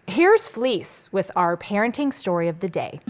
Here's 0.07 0.49
Fleece 0.49 1.09
with 1.13 1.31
our 1.37 1.57
parenting 1.57 2.13
story 2.13 2.49
of 2.49 2.61
the 2.61 2.69
day. 2.69 3.01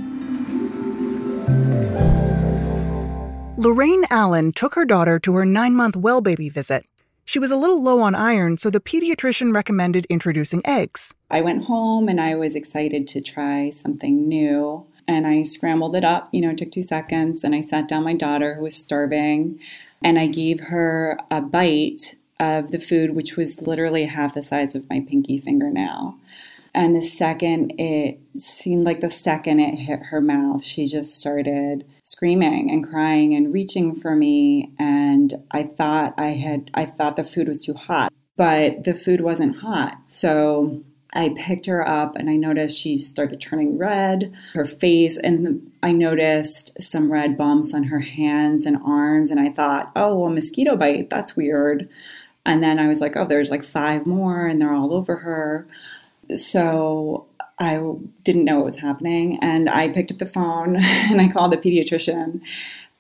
Lorraine 3.57 4.05
Allen 4.11 4.53
took 4.53 4.75
her 4.75 4.85
daughter 4.85 5.19
to 5.19 5.35
her 5.35 5.45
nine 5.45 5.75
month 5.75 5.97
well 5.97 6.21
baby 6.21 6.49
visit. 6.49 6.85
She 7.25 7.39
was 7.39 7.51
a 7.51 7.57
little 7.57 7.83
low 7.83 8.01
on 8.01 8.15
iron, 8.15 8.57
so 8.57 8.71
the 8.71 8.81
pediatrician 8.81 9.55
recommended 9.55 10.07
introducing 10.07 10.63
eggs. 10.65 11.15
I 11.31 11.43
went 11.43 11.65
home 11.65 12.09
and 12.09 12.21
I 12.21 12.35
was 12.35 12.57
excited 12.57 13.07
to 13.09 13.21
try 13.21 13.71
something 13.71 14.27
new. 14.27 14.87
And 15.07 15.27
I 15.27 15.43
scrambled 15.43 15.97
it 15.97 16.05
up, 16.05 16.29
you 16.33 16.41
know, 16.41 16.51
it 16.51 16.59
took 16.59 16.73
two 16.73 16.83
seconds. 16.83 17.45
And 17.45 17.55
I 17.55 17.61
sat 17.61 17.89
down 17.89 18.05
my 18.05 18.15
daughter 18.15 18.55
who 18.55 18.63
was 18.63 18.75
starving 18.75 19.61
and 20.03 20.19
I 20.19 20.27
gave 20.27 20.61
her 20.61 21.19
a 21.31 21.41
bite 21.41 22.17
of 22.39 22.71
the 22.71 22.81
food, 22.81 23.15
which 23.15 23.37
was 23.37 23.61
literally 23.63 24.07
half 24.07 24.35
the 24.35 24.43
size 24.43 24.75
of 24.75 24.89
my 24.89 25.05
pinky 25.07 25.39
fingernail. 25.39 26.15
And 26.73 26.95
the 26.95 27.03
second 27.03 27.73
it 27.79 28.21
seemed 28.39 28.85
like 28.85 29.01
the 29.01 29.11
second 29.11 29.61
it 29.61 29.75
hit 29.75 30.01
her 30.05 30.21
mouth, 30.21 30.63
she 30.63 30.87
just 30.87 31.19
started 31.19 31.85
screaming 32.05 32.71
and 32.71 32.87
crying 32.87 33.35
and 33.35 33.53
reaching 33.53 33.95
for 33.95 34.15
me. 34.15 34.71
And 34.79 35.35
I 35.51 35.65
thought 35.65 36.15
I 36.17 36.29
had, 36.29 36.71
I 36.75 36.87
thought 36.87 37.17
the 37.17 37.25
food 37.25 37.49
was 37.49 37.65
too 37.65 37.75
hot, 37.75 38.13
but 38.37 38.85
the 38.85 38.95
food 38.95 39.21
wasn't 39.21 39.59
hot. 39.59 39.99
So 40.07 40.83
I 41.13 41.35
picked 41.37 41.67
her 41.67 41.87
up 41.87 42.15
and 42.17 42.31
I 42.31 42.37
noticed 42.37 42.79
she 42.79 42.97
started 42.97 43.41
turning 43.41 43.79
red, 43.79 44.33
her 44.55 44.65
face, 44.65 45.17
and 45.17 45.73
I 45.83 45.91
noticed 45.93 46.81
some 46.81 47.11
red 47.11 47.37
bumps 47.37 47.75
on 47.75 47.85
her 47.85 47.99
hands 47.99 48.65
and 48.65 48.79
arms. 48.85 49.31
And 49.31 49.41
I 49.41 49.51
thought, 49.51 49.91
oh, 49.97 50.25
a 50.25 50.31
mosquito 50.31 50.77
bite. 50.77 51.11
That's 51.11 51.37
weird. 51.37 51.89
And 52.47 52.63
then 52.63 52.79
I 52.79 52.87
was 52.87 53.01
like, 53.01 53.17
oh, 53.17 53.27
there's 53.27 53.51
like 53.51 53.65
five 53.65 54.07
more 54.07 54.47
and 54.47 54.61
they're 54.61 54.73
all 54.73 54.95
over 54.95 55.17
her. 55.17 55.67
So 56.35 57.27
I 57.59 57.83
didn't 58.25 58.45
know 58.45 58.57
what 58.57 58.67
was 58.67 58.79
happening. 58.79 59.39
And 59.43 59.69
I 59.69 59.89
picked 59.89 60.13
up 60.13 60.19
the 60.19 60.27
phone 60.27 60.77
and 60.81 61.21
I 61.21 61.29
called 61.29 61.53
the 61.53 61.57
pediatrician 61.59 62.41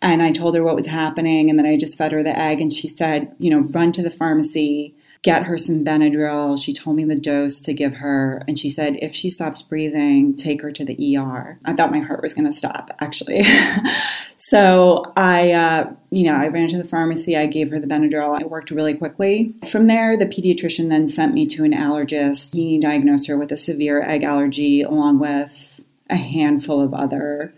and 0.02 0.22
I 0.22 0.32
told 0.32 0.56
her 0.56 0.64
what 0.64 0.76
was 0.76 0.86
happening. 0.86 1.48
And 1.48 1.58
then 1.58 1.66
I 1.66 1.76
just 1.76 1.96
fed 1.96 2.12
her 2.12 2.22
the 2.22 2.36
egg. 2.36 2.60
And 2.60 2.72
she 2.72 2.88
said, 2.88 3.34
you 3.38 3.50
know, 3.50 3.68
run 3.70 3.92
to 3.92 4.02
the 4.02 4.10
pharmacy 4.10 4.94
get 5.22 5.44
her 5.44 5.58
some 5.58 5.84
Benadryl. 5.84 6.62
She 6.62 6.72
told 6.72 6.96
me 6.96 7.04
the 7.04 7.14
dose 7.14 7.60
to 7.60 7.74
give 7.74 7.94
her, 7.94 8.42
and 8.48 8.58
she 8.58 8.70
said 8.70 8.96
if 9.02 9.14
she 9.14 9.28
stops 9.28 9.60
breathing, 9.60 10.34
take 10.34 10.62
her 10.62 10.72
to 10.72 10.84
the 10.84 11.16
ER. 11.16 11.58
I 11.64 11.74
thought 11.74 11.90
my 11.90 11.98
heart 11.98 12.22
was 12.22 12.34
going 12.34 12.50
to 12.50 12.56
stop, 12.56 12.90
actually. 13.00 13.44
so 14.36 15.12
I, 15.16 15.52
uh, 15.52 15.92
you 16.10 16.24
know, 16.24 16.34
I 16.34 16.48
ran 16.48 16.68
to 16.68 16.78
the 16.78 16.88
pharmacy. 16.88 17.36
I 17.36 17.46
gave 17.46 17.70
her 17.70 17.78
the 17.78 17.86
Benadryl. 17.86 18.40
It 18.40 18.50
worked 18.50 18.70
really 18.70 18.94
quickly. 18.94 19.54
From 19.70 19.88
there, 19.88 20.16
the 20.16 20.26
pediatrician 20.26 20.88
then 20.88 21.06
sent 21.06 21.34
me 21.34 21.46
to 21.46 21.64
an 21.64 21.72
allergist. 21.72 22.54
He 22.54 22.78
diagnosed 22.78 23.28
her 23.28 23.36
with 23.36 23.52
a 23.52 23.58
severe 23.58 24.02
egg 24.02 24.22
allergy, 24.22 24.80
along 24.80 25.18
with 25.18 25.80
a 26.08 26.16
handful 26.16 26.80
of 26.80 26.94
other 26.94 27.52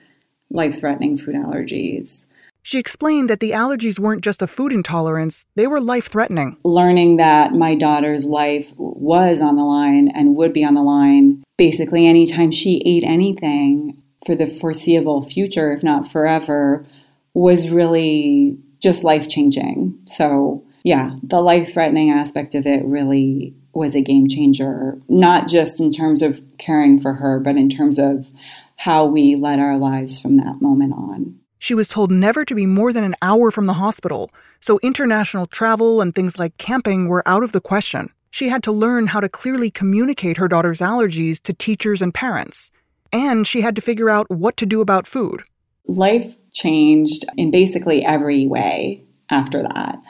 life-threatening 0.51 1.17
food 1.17 1.37
allergies. 1.37 2.27
She 2.65 2.79
explained 2.79 3.29
that 3.29 3.41
the 3.41 3.51
allergies 3.51 3.99
weren't 3.99 4.23
just 4.23 4.41
a 4.41 4.47
food 4.47 4.73
intolerance, 4.73 5.47
they 5.57 5.67
were 5.67 5.81
life 5.81 6.07
threatening. 6.07 6.57
Learning 6.65 7.17
that 7.17 7.53
my 7.53 7.75
daughter's 7.75 8.25
life 8.25 8.73
was 8.77 9.43
on 9.43 9.57
the 9.57 9.65
line 9.65 10.09
and 10.15 10.37
would 10.37 10.53
be 10.53 10.65
on 10.65 10.75
the 10.75 10.83
line 10.83 11.43
basically 11.59 12.07
anytime 12.07 12.51
she 12.51 12.83
ate 12.87 13.05
anything 13.05 14.01
for 14.25 14.37
the 14.37 14.47
foreseeable 14.47 15.29
future, 15.29 15.73
if 15.73 15.83
not 15.83 16.11
forever, 16.11 16.87
was 17.35 17.71
really 17.71 18.59
just 18.79 19.03
life 19.03 19.29
changing. 19.29 19.99
So, 20.07 20.65
yeah, 20.85 21.17
the 21.23 21.41
life 21.41 21.73
threatening 21.73 22.11
aspect 22.11 22.55
of 22.55 22.67
it 22.67 22.85
really 22.85 23.55
was 23.75 23.95
a 23.97 24.01
game 24.01 24.29
changer, 24.29 25.01
not 25.09 25.49
just 25.49 25.81
in 25.81 25.91
terms 25.91 26.23
of 26.23 26.41
caring 26.59 27.01
for 27.01 27.15
her, 27.15 27.41
but 27.41 27.57
in 27.57 27.69
terms 27.69 27.99
of 27.99 28.29
how 28.77 29.05
we 29.05 29.35
led 29.35 29.59
our 29.59 29.79
lives 29.79 30.21
from 30.21 30.37
that 30.37 30.61
moment 30.61 30.93
on. 30.93 31.39
She 31.63 31.75
was 31.77 31.87
told 31.87 32.11
never 32.11 32.45
to 32.45 32.57
be 32.57 32.67
more 32.67 32.93
than 32.93 33.05
an 33.05 33.15
hour 33.23 33.53
from 33.53 33.67
the 33.67 33.75
hospital, 33.75 34.33
so 34.59 34.81
international 34.83 35.47
travel 35.47 36.01
and 36.01 36.13
things 36.13 36.37
like 36.37 36.57
camping 36.57 37.07
were 37.07 37.23
out 37.25 37.45
of 37.45 37.53
the 37.53 37.61
question. 37.61 38.09
She 38.33 38.49
had 38.49 38.65
to 38.65 38.73
learn 38.73 39.07
how 39.07 39.21
to 39.21 39.29
clearly 39.29 39.71
communicate 39.71 40.39
her 40.39 40.49
daughter's 40.49 40.81
allergies 40.81 41.41
to 41.43 41.53
teachers 41.53 42.03
and 42.03 42.13
parents. 42.13 42.73
And 43.13 43.47
she 43.47 43.61
had 43.61 43.77
to 43.77 43.81
figure 43.81 44.11
out 44.11 44.29
what 44.29 44.57
to 44.57 44.67
do 44.67 44.81
about 44.81 45.07
food. 45.07 45.43
Life 45.87 46.35
changed 46.51 47.27
in 47.37 47.53
basically 47.53 48.05
every 48.05 48.49
way 48.49 49.05
after 49.31 49.63
that. 49.63 50.03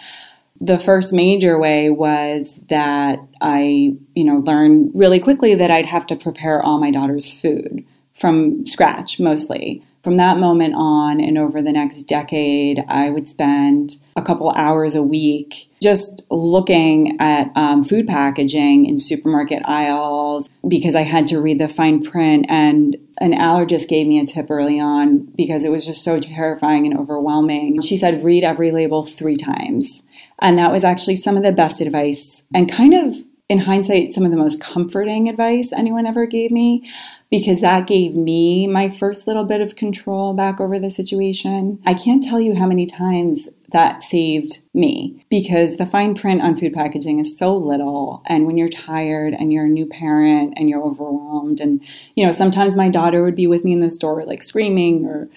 The 0.58 0.78
first 0.78 1.12
major 1.12 1.58
way 1.58 1.90
was 1.90 2.58
that 2.70 3.18
I, 3.42 3.98
you 4.14 4.24
know, 4.24 4.38
learned 4.38 4.92
really 4.94 5.20
quickly 5.20 5.54
that 5.56 5.70
I'd 5.70 5.84
have 5.84 6.06
to 6.06 6.16
prepare 6.16 6.64
all 6.64 6.80
my 6.80 6.90
daughter's 6.90 7.30
food 7.30 7.84
from 8.14 8.64
scratch 8.64 9.20
mostly 9.20 9.84
from 10.02 10.16
that 10.16 10.38
moment 10.38 10.74
on 10.76 11.20
and 11.20 11.38
over 11.38 11.62
the 11.62 11.72
next 11.72 12.02
decade, 12.04 12.84
I 12.88 13.10
would 13.10 13.28
spend 13.28 13.96
a 14.16 14.22
couple 14.22 14.50
hours 14.50 14.94
a 14.94 15.02
week 15.02 15.70
just 15.80 16.24
looking 16.28 17.16
at 17.20 17.50
um, 17.56 17.84
food 17.84 18.06
packaging 18.06 18.86
in 18.86 18.98
supermarket 18.98 19.62
aisles 19.64 20.48
because 20.66 20.94
I 20.94 21.02
had 21.02 21.26
to 21.28 21.40
read 21.40 21.60
the 21.60 21.68
fine 21.68 22.02
print. 22.02 22.46
And 22.48 22.96
an 23.18 23.32
allergist 23.32 23.88
gave 23.88 24.06
me 24.06 24.18
a 24.18 24.26
tip 24.26 24.50
early 24.50 24.80
on 24.80 25.20
because 25.36 25.64
it 25.64 25.70
was 25.70 25.86
just 25.86 26.02
so 26.02 26.18
terrifying 26.18 26.86
and 26.86 26.98
overwhelming. 26.98 27.80
She 27.80 27.96
said, 27.96 28.24
read 28.24 28.42
every 28.42 28.72
label 28.72 29.06
three 29.06 29.36
times. 29.36 30.02
And 30.40 30.58
that 30.58 30.72
was 30.72 30.82
actually 30.82 31.16
some 31.16 31.36
of 31.36 31.44
the 31.44 31.52
best 31.52 31.80
advice 31.80 32.42
and 32.52 32.70
kind 32.70 32.94
of 32.94 33.16
in 33.48 33.58
hindsight, 33.58 34.12
some 34.12 34.24
of 34.24 34.30
the 34.30 34.36
most 34.36 34.60
comforting 34.60 35.28
advice 35.28 35.72
anyone 35.72 36.06
ever 36.06 36.26
gave 36.26 36.50
me 36.50 36.88
because 37.30 37.60
that 37.60 37.86
gave 37.86 38.14
me 38.14 38.66
my 38.66 38.88
first 38.88 39.26
little 39.26 39.44
bit 39.44 39.60
of 39.60 39.76
control 39.76 40.32
back 40.32 40.60
over 40.60 40.78
the 40.78 40.90
situation. 40.90 41.78
I 41.84 41.94
can't 41.94 42.22
tell 42.22 42.40
you 42.40 42.54
how 42.54 42.66
many 42.66 42.86
times 42.86 43.48
that 43.72 44.02
saved 44.02 44.60
me 44.74 45.24
because 45.30 45.76
the 45.76 45.86
fine 45.86 46.14
print 46.14 46.42
on 46.42 46.56
food 46.56 46.72
packaging 46.72 47.20
is 47.20 47.36
so 47.38 47.56
little. 47.56 48.22
And 48.26 48.46
when 48.46 48.58
you're 48.58 48.68
tired 48.68 49.34
and 49.34 49.52
you're 49.52 49.64
a 49.64 49.68
new 49.68 49.86
parent 49.86 50.54
and 50.56 50.68
you're 50.68 50.82
overwhelmed, 50.82 51.60
and 51.60 51.82
you 52.14 52.24
know, 52.24 52.32
sometimes 52.32 52.76
my 52.76 52.88
daughter 52.88 53.22
would 53.22 53.34
be 53.34 53.46
with 53.46 53.64
me 53.64 53.72
in 53.72 53.80
the 53.80 53.90
store, 53.90 54.24
like 54.24 54.42
screaming 54.42 55.04
or 55.04 55.28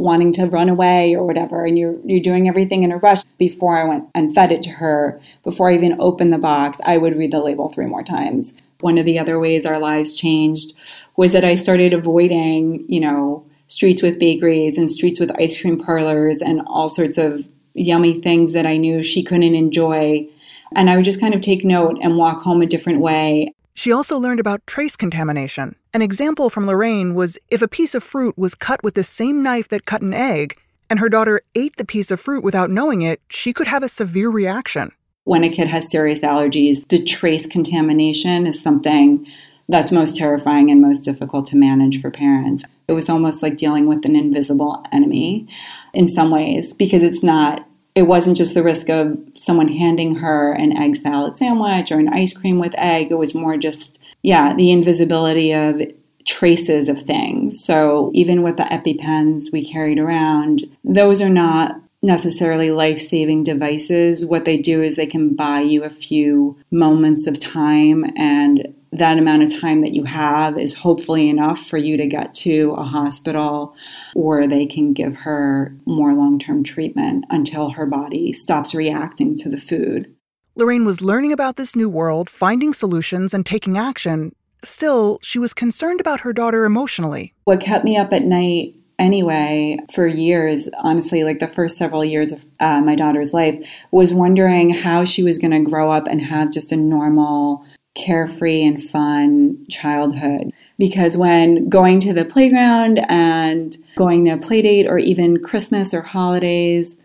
wanting 0.00 0.32
to 0.32 0.46
run 0.46 0.68
away 0.68 1.14
or 1.14 1.24
whatever 1.24 1.64
and 1.64 1.78
you're 1.78 1.96
you're 2.04 2.20
doing 2.20 2.48
everything 2.48 2.82
in 2.82 2.92
a 2.92 2.96
rush 2.96 3.22
before 3.38 3.78
I 3.78 3.84
went 3.84 4.08
and 4.14 4.34
fed 4.34 4.52
it 4.52 4.62
to 4.64 4.70
her 4.70 5.20
before 5.44 5.70
I 5.70 5.74
even 5.74 6.00
opened 6.00 6.32
the 6.32 6.38
box 6.38 6.78
I 6.84 6.96
would 6.96 7.16
read 7.16 7.32
the 7.32 7.40
label 7.40 7.68
three 7.68 7.86
more 7.86 8.02
times 8.02 8.54
one 8.80 8.98
of 8.98 9.04
the 9.04 9.18
other 9.18 9.38
ways 9.38 9.66
our 9.66 9.78
lives 9.78 10.14
changed 10.14 10.74
was 11.16 11.32
that 11.32 11.44
I 11.44 11.54
started 11.54 11.92
avoiding 11.92 12.84
you 12.88 13.00
know 13.00 13.44
streets 13.70 14.02
with 14.02 14.18
bakeries 14.18 14.76
and 14.76 14.90
streets 14.90 15.20
with 15.20 15.30
ice 15.38 15.60
cream 15.60 15.78
parlors 15.78 16.42
and 16.42 16.60
all 16.66 16.88
sorts 16.88 17.18
of 17.18 17.46
yummy 17.74 18.20
things 18.20 18.52
that 18.52 18.66
I 18.66 18.76
knew 18.76 19.02
she 19.02 19.22
couldn't 19.22 19.54
enjoy. 19.54 20.28
And 20.74 20.90
I 20.90 20.96
would 20.96 21.04
just 21.04 21.20
kind 21.20 21.34
of 21.34 21.40
take 21.40 21.64
note 21.64 21.98
and 22.02 22.16
walk 22.16 22.42
home 22.42 22.62
a 22.62 22.66
different 22.66 23.00
way. 23.00 23.54
She 23.74 23.92
also 23.92 24.18
learned 24.18 24.40
about 24.40 24.66
trace 24.66 24.96
contamination. 24.96 25.76
An 25.94 26.02
example 26.02 26.50
from 26.50 26.66
Lorraine 26.66 27.14
was 27.14 27.38
if 27.48 27.62
a 27.62 27.68
piece 27.68 27.94
of 27.94 28.02
fruit 28.02 28.36
was 28.36 28.54
cut 28.54 28.82
with 28.82 28.94
the 28.94 29.02
same 29.02 29.42
knife 29.42 29.68
that 29.68 29.86
cut 29.86 30.02
an 30.02 30.14
egg, 30.14 30.56
and 30.88 30.98
her 30.98 31.08
daughter 31.08 31.42
ate 31.54 31.76
the 31.76 31.84
piece 31.84 32.10
of 32.10 32.20
fruit 32.20 32.42
without 32.44 32.70
knowing 32.70 33.02
it, 33.02 33.20
she 33.28 33.52
could 33.52 33.68
have 33.68 33.82
a 33.82 33.88
severe 33.88 34.28
reaction. 34.28 34.90
When 35.24 35.44
a 35.44 35.50
kid 35.50 35.68
has 35.68 35.90
serious 35.90 36.20
allergies, 36.20 36.86
the 36.88 37.02
trace 37.02 37.46
contamination 37.46 38.46
is 38.46 38.60
something 38.60 39.26
that's 39.68 39.92
most 39.92 40.16
terrifying 40.16 40.70
and 40.70 40.80
most 40.80 41.04
difficult 41.04 41.46
to 41.46 41.56
manage 41.56 42.00
for 42.00 42.10
parents. 42.10 42.64
It 42.88 42.92
was 42.92 43.08
almost 43.08 43.40
like 43.42 43.56
dealing 43.56 43.86
with 43.86 44.04
an 44.04 44.16
invisible 44.16 44.84
enemy 44.90 45.46
in 45.94 46.08
some 46.08 46.30
ways 46.30 46.74
because 46.74 47.04
it's 47.04 47.22
not 47.22 47.64
it 47.94 48.02
wasn't 48.02 48.36
just 48.36 48.54
the 48.54 48.62
risk 48.62 48.88
of 48.88 49.18
someone 49.34 49.68
handing 49.68 50.16
her 50.16 50.52
an 50.52 50.76
egg 50.76 50.96
salad 50.96 51.36
sandwich 51.36 51.90
or 51.90 51.98
an 51.98 52.08
ice 52.08 52.36
cream 52.36 52.58
with 52.58 52.74
egg. 52.78 53.10
It 53.10 53.18
was 53.18 53.34
more 53.34 53.56
just, 53.56 53.98
yeah, 54.22 54.54
the 54.54 54.70
invisibility 54.70 55.52
of 55.52 55.82
traces 56.26 56.88
of 56.88 57.02
things. 57.02 57.62
So 57.64 58.10
even 58.14 58.42
with 58.42 58.56
the 58.56 58.64
EpiPens 58.64 59.52
we 59.52 59.68
carried 59.68 59.98
around, 59.98 60.64
those 60.84 61.20
are 61.20 61.30
not 61.30 61.80
necessarily 62.02 62.70
life 62.70 63.00
saving 63.00 63.44
devices. 63.44 64.24
What 64.24 64.44
they 64.44 64.56
do 64.56 64.82
is 64.82 64.96
they 64.96 65.06
can 65.06 65.34
buy 65.34 65.60
you 65.60 65.84
a 65.84 65.90
few 65.90 66.58
moments 66.70 67.26
of 67.26 67.38
time 67.38 68.04
and 68.16 68.74
that 68.92 69.18
amount 69.18 69.42
of 69.42 69.60
time 69.60 69.82
that 69.82 69.92
you 69.92 70.04
have 70.04 70.58
is 70.58 70.78
hopefully 70.78 71.28
enough 71.28 71.60
for 71.66 71.76
you 71.76 71.96
to 71.96 72.06
get 72.06 72.34
to 72.34 72.72
a 72.76 72.82
hospital 72.82 73.74
or 74.16 74.46
they 74.46 74.66
can 74.66 74.92
give 74.92 75.14
her 75.14 75.76
more 75.84 76.12
long 76.12 76.38
term 76.38 76.64
treatment 76.64 77.24
until 77.30 77.70
her 77.70 77.86
body 77.86 78.32
stops 78.32 78.74
reacting 78.74 79.36
to 79.36 79.48
the 79.48 79.60
food. 79.60 80.12
Lorraine 80.56 80.84
was 80.84 81.00
learning 81.00 81.32
about 81.32 81.56
this 81.56 81.76
new 81.76 81.88
world, 81.88 82.28
finding 82.28 82.72
solutions, 82.72 83.32
and 83.32 83.46
taking 83.46 83.78
action. 83.78 84.34
Still, 84.62 85.18
she 85.22 85.38
was 85.38 85.54
concerned 85.54 86.00
about 86.00 86.20
her 86.20 86.32
daughter 86.32 86.64
emotionally. 86.64 87.32
What 87.44 87.60
kept 87.60 87.84
me 87.84 87.96
up 87.96 88.12
at 88.12 88.24
night 88.24 88.74
anyway 89.00 89.78
for 89.92 90.06
years, 90.06 90.68
honestly, 90.78 91.24
like 91.24 91.40
the 91.40 91.48
first 91.48 91.76
several 91.76 92.04
years 92.04 92.32
of 92.32 92.44
uh, 92.60 92.80
my 92.80 92.94
daughter's 92.94 93.32
life, 93.34 93.58
was 93.90 94.14
wondering 94.14 94.70
how 94.70 95.04
she 95.04 95.24
was 95.24 95.38
going 95.38 95.50
to 95.50 95.70
grow 95.70 95.90
up 95.90 96.06
and 96.06 96.20
have 96.20 96.52
just 96.52 96.70
a 96.70 96.76
normal 96.76 97.64
carefree 97.96 98.62
and 98.62 98.82
fun 98.82 99.66
childhood. 99.68 100.52
Because 100.78 101.16
when 101.16 101.68
going 101.68 102.00
to 102.00 102.12
the 102.12 102.24
playground 102.24 103.00
and 103.08 103.76
going 103.96 104.24
to 104.26 104.32
a 104.32 104.38
play 104.38 104.62
date 104.62 104.86
or 104.86 104.98
even 104.98 105.42
Christmas 105.42 105.92
or 105.92 106.02
holidays 106.02 106.96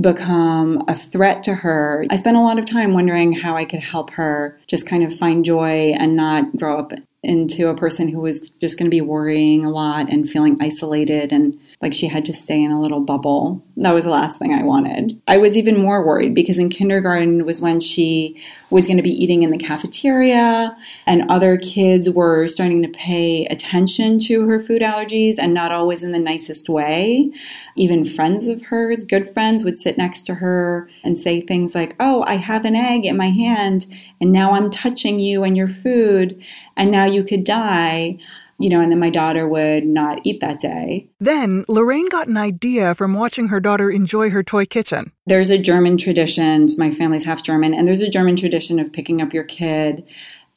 become 0.00 0.82
a 0.88 0.96
threat 0.96 1.44
to 1.44 1.54
her, 1.54 2.04
I 2.10 2.16
spent 2.16 2.36
a 2.36 2.40
lot 2.40 2.58
of 2.58 2.66
time 2.66 2.92
wondering 2.92 3.32
how 3.32 3.56
I 3.56 3.64
could 3.64 3.80
help 3.80 4.10
her 4.10 4.58
just 4.66 4.86
kind 4.86 5.04
of 5.04 5.14
find 5.14 5.44
joy 5.44 5.94
and 5.98 6.16
not 6.16 6.56
grow 6.56 6.78
up 6.78 6.92
into 7.22 7.68
a 7.68 7.74
person 7.74 8.08
who 8.08 8.20
was 8.20 8.50
just 8.50 8.78
going 8.78 8.86
to 8.86 8.94
be 8.94 9.00
worrying 9.00 9.64
a 9.64 9.70
lot 9.70 10.10
and 10.10 10.28
feeling 10.28 10.58
isolated 10.60 11.32
and 11.32 11.58
like 11.84 11.92
she 11.92 12.08
had 12.08 12.24
to 12.24 12.32
stay 12.32 12.62
in 12.62 12.72
a 12.72 12.80
little 12.80 13.00
bubble. 13.00 13.62
That 13.76 13.92
was 13.92 14.04
the 14.04 14.10
last 14.10 14.38
thing 14.38 14.54
I 14.54 14.62
wanted. 14.62 15.20
I 15.28 15.36
was 15.36 15.54
even 15.54 15.78
more 15.78 16.02
worried 16.02 16.34
because 16.34 16.58
in 16.58 16.70
kindergarten 16.70 17.44
was 17.44 17.60
when 17.60 17.78
she 17.78 18.42
was 18.70 18.86
going 18.86 18.96
to 18.96 19.02
be 19.02 19.22
eating 19.22 19.42
in 19.42 19.50
the 19.50 19.58
cafeteria 19.58 20.74
and 21.04 21.30
other 21.30 21.58
kids 21.58 22.08
were 22.08 22.46
starting 22.46 22.82
to 22.84 22.88
pay 22.88 23.44
attention 23.46 24.18
to 24.20 24.48
her 24.48 24.58
food 24.58 24.80
allergies 24.80 25.34
and 25.38 25.52
not 25.52 25.72
always 25.72 26.02
in 26.02 26.12
the 26.12 26.18
nicest 26.18 26.70
way. 26.70 27.30
Even 27.76 28.06
friends 28.06 28.48
of 28.48 28.62
hers, 28.62 29.04
good 29.04 29.28
friends, 29.28 29.62
would 29.62 29.78
sit 29.78 29.98
next 29.98 30.22
to 30.22 30.36
her 30.36 30.88
and 31.02 31.18
say 31.18 31.42
things 31.42 31.74
like, 31.74 31.96
Oh, 32.00 32.24
I 32.26 32.36
have 32.36 32.64
an 32.64 32.76
egg 32.76 33.04
in 33.04 33.18
my 33.18 33.28
hand 33.28 33.84
and 34.22 34.32
now 34.32 34.52
I'm 34.52 34.70
touching 34.70 35.18
you 35.20 35.44
and 35.44 35.54
your 35.54 35.68
food 35.68 36.42
and 36.78 36.90
now 36.90 37.04
you 37.04 37.22
could 37.24 37.44
die 37.44 38.18
you 38.64 38.70
know, 38.70 38.80
and 38.80 38.90
then 38.90 38.98
my 38.98 39.10
daughter 39.10 39.46
would 39.46 39.84
not 39.84 40.20
eat 40.24 40.40
that 40.40 40.58
day. 40.58 41.06
Then 41.20 41.66
Lorraine 41.68 42.08
got 42.08 42.28
an 42.28 42.38
idea 42.38 42.94
from 42.94 43.12
watching 43.12 43.48
her 43.48 43.60
daughter 43.60 43.90
enjoy 43.90 44.30
her 44.30 44.42
toy 44.42 44.64
kitchen. 44.64 45.12
There's 45.26 45.50
a 45.50 45.58
German 45.58 45.98
tradition, 45.98 46.66
my 46.78 46.90
family's 46.90 47.26
half 47.26 47.42
German, 47.42 47.74
and 47.74 47.86
there's 47.86 48.00
a 48.00 48.08
German 48.08 48.36
tradition 48.36 48.78
of 48.78 48.90
picking 48.90 49.20
up 49.20 49.34
your 49.34 49.44
kid 49.44 50.02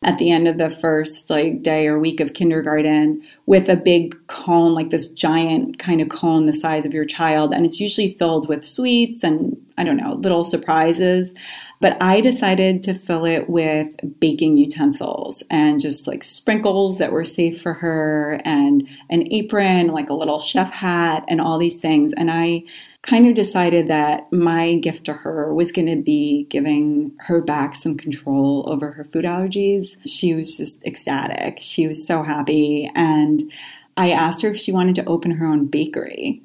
at 0.04 0.20
the 0.20 0.32
end 0.32 0.48
of 0.48 0.58
the 0.58 0.70
first 0.70 1.30
like 1.30 1.62
day 1.62 1.86
or 1.86 2.00
week 2.00 2.22
of 2.22 2.34
kindergarten 2.34 3.22
with 3.46 3.68
a 3.68 3.76
big 3.76 4.16
cone 4.28 4.74
like 4.74 4.90
this 4.90 5.12
giant 5.12 5.78
kind 5.78 6.00
of 6.00 6.08
cone 6.08 6.46
the 6.46 6.54
size 6.54 6.86
of 6.86 6.94
your 6.94 7.04
child 7.04 7.52
and 7.52 7.66
it's 7.66 7.80
usually 7.80 8.14
filled 8.14 8.48
with 8.48 8.64
sweets 8.64 9.24
and 9.24 9.58
i 9.76 9.84
don't 9.84 9.98
know 9.98 10.14
little 10.14 10.44
surprises 10.44 11.34
but 11.80 11.98
i 12.02 12.22
decided 12.22 12.84
to 12.84 12.94
fill 12.94 13.26
it 13.26 13.50
with 13.50 13.90
baking 14.20 14.58
utensils 14.58 15.44
and 15.50 15.80
just 15.80 16.08
like 16.08 16.24
sprinkles 16.24 16.98
that 16.98 17.12
were 17.12 17.26
safe 17.26 17.62
for 17.62 17.74
her 17.74 18.42
and 18.46 18.88
an 19.10 19.32
apron 19.32 19.88
like 19.88 20.10
a 20.10 20.14
little 20.14 20.40
chef 20.40 20.72
hat 20.72 21.24
and 21.28 21.42
all 21.42 21.58
these 21.58 21.78
things 21.78 22.14
and 22.14 22.32
i 22.32 22.64
kind 23.08 23.26
of 23.26 23.34
decided 23.34 23.88
that 23.88 24.32
my 24.34 24.76
gift 24.76 25.06
to 25.06 25.14
her 25.14 25.54
was 25.54 25.72
going 25.72 25.88
to 25.88 26.02
be 26.02 26.46
giving 26.50 27.14
her 27.20 27.42
back 27.42 27.74
some 27.74 27.96
control 27.96 28.66
over 28.68 28.92
her 28.92 29.06
food 29.06 29.24
allergies. 29.24 29.96
She 30.06 30.34
was 30.34 30.58
just 30.58 30.84
ecstatic. 30.86 31.60
She 31.62 31.88
was 31.88 32.06
so 32.06 32.22
happy. 32.22 32.92
And 32.96 33.42
I 33.96 34.12
asked 34.12 34.42
her 34.42 34.50
if 34.50 34.60
she 34.60 34.74
wanted 34.74 34.96
to 34.96 35.06
open 35.06 35.32
her 35.32 35.46
own 35.46 35.68
bakery. 35.68 36.44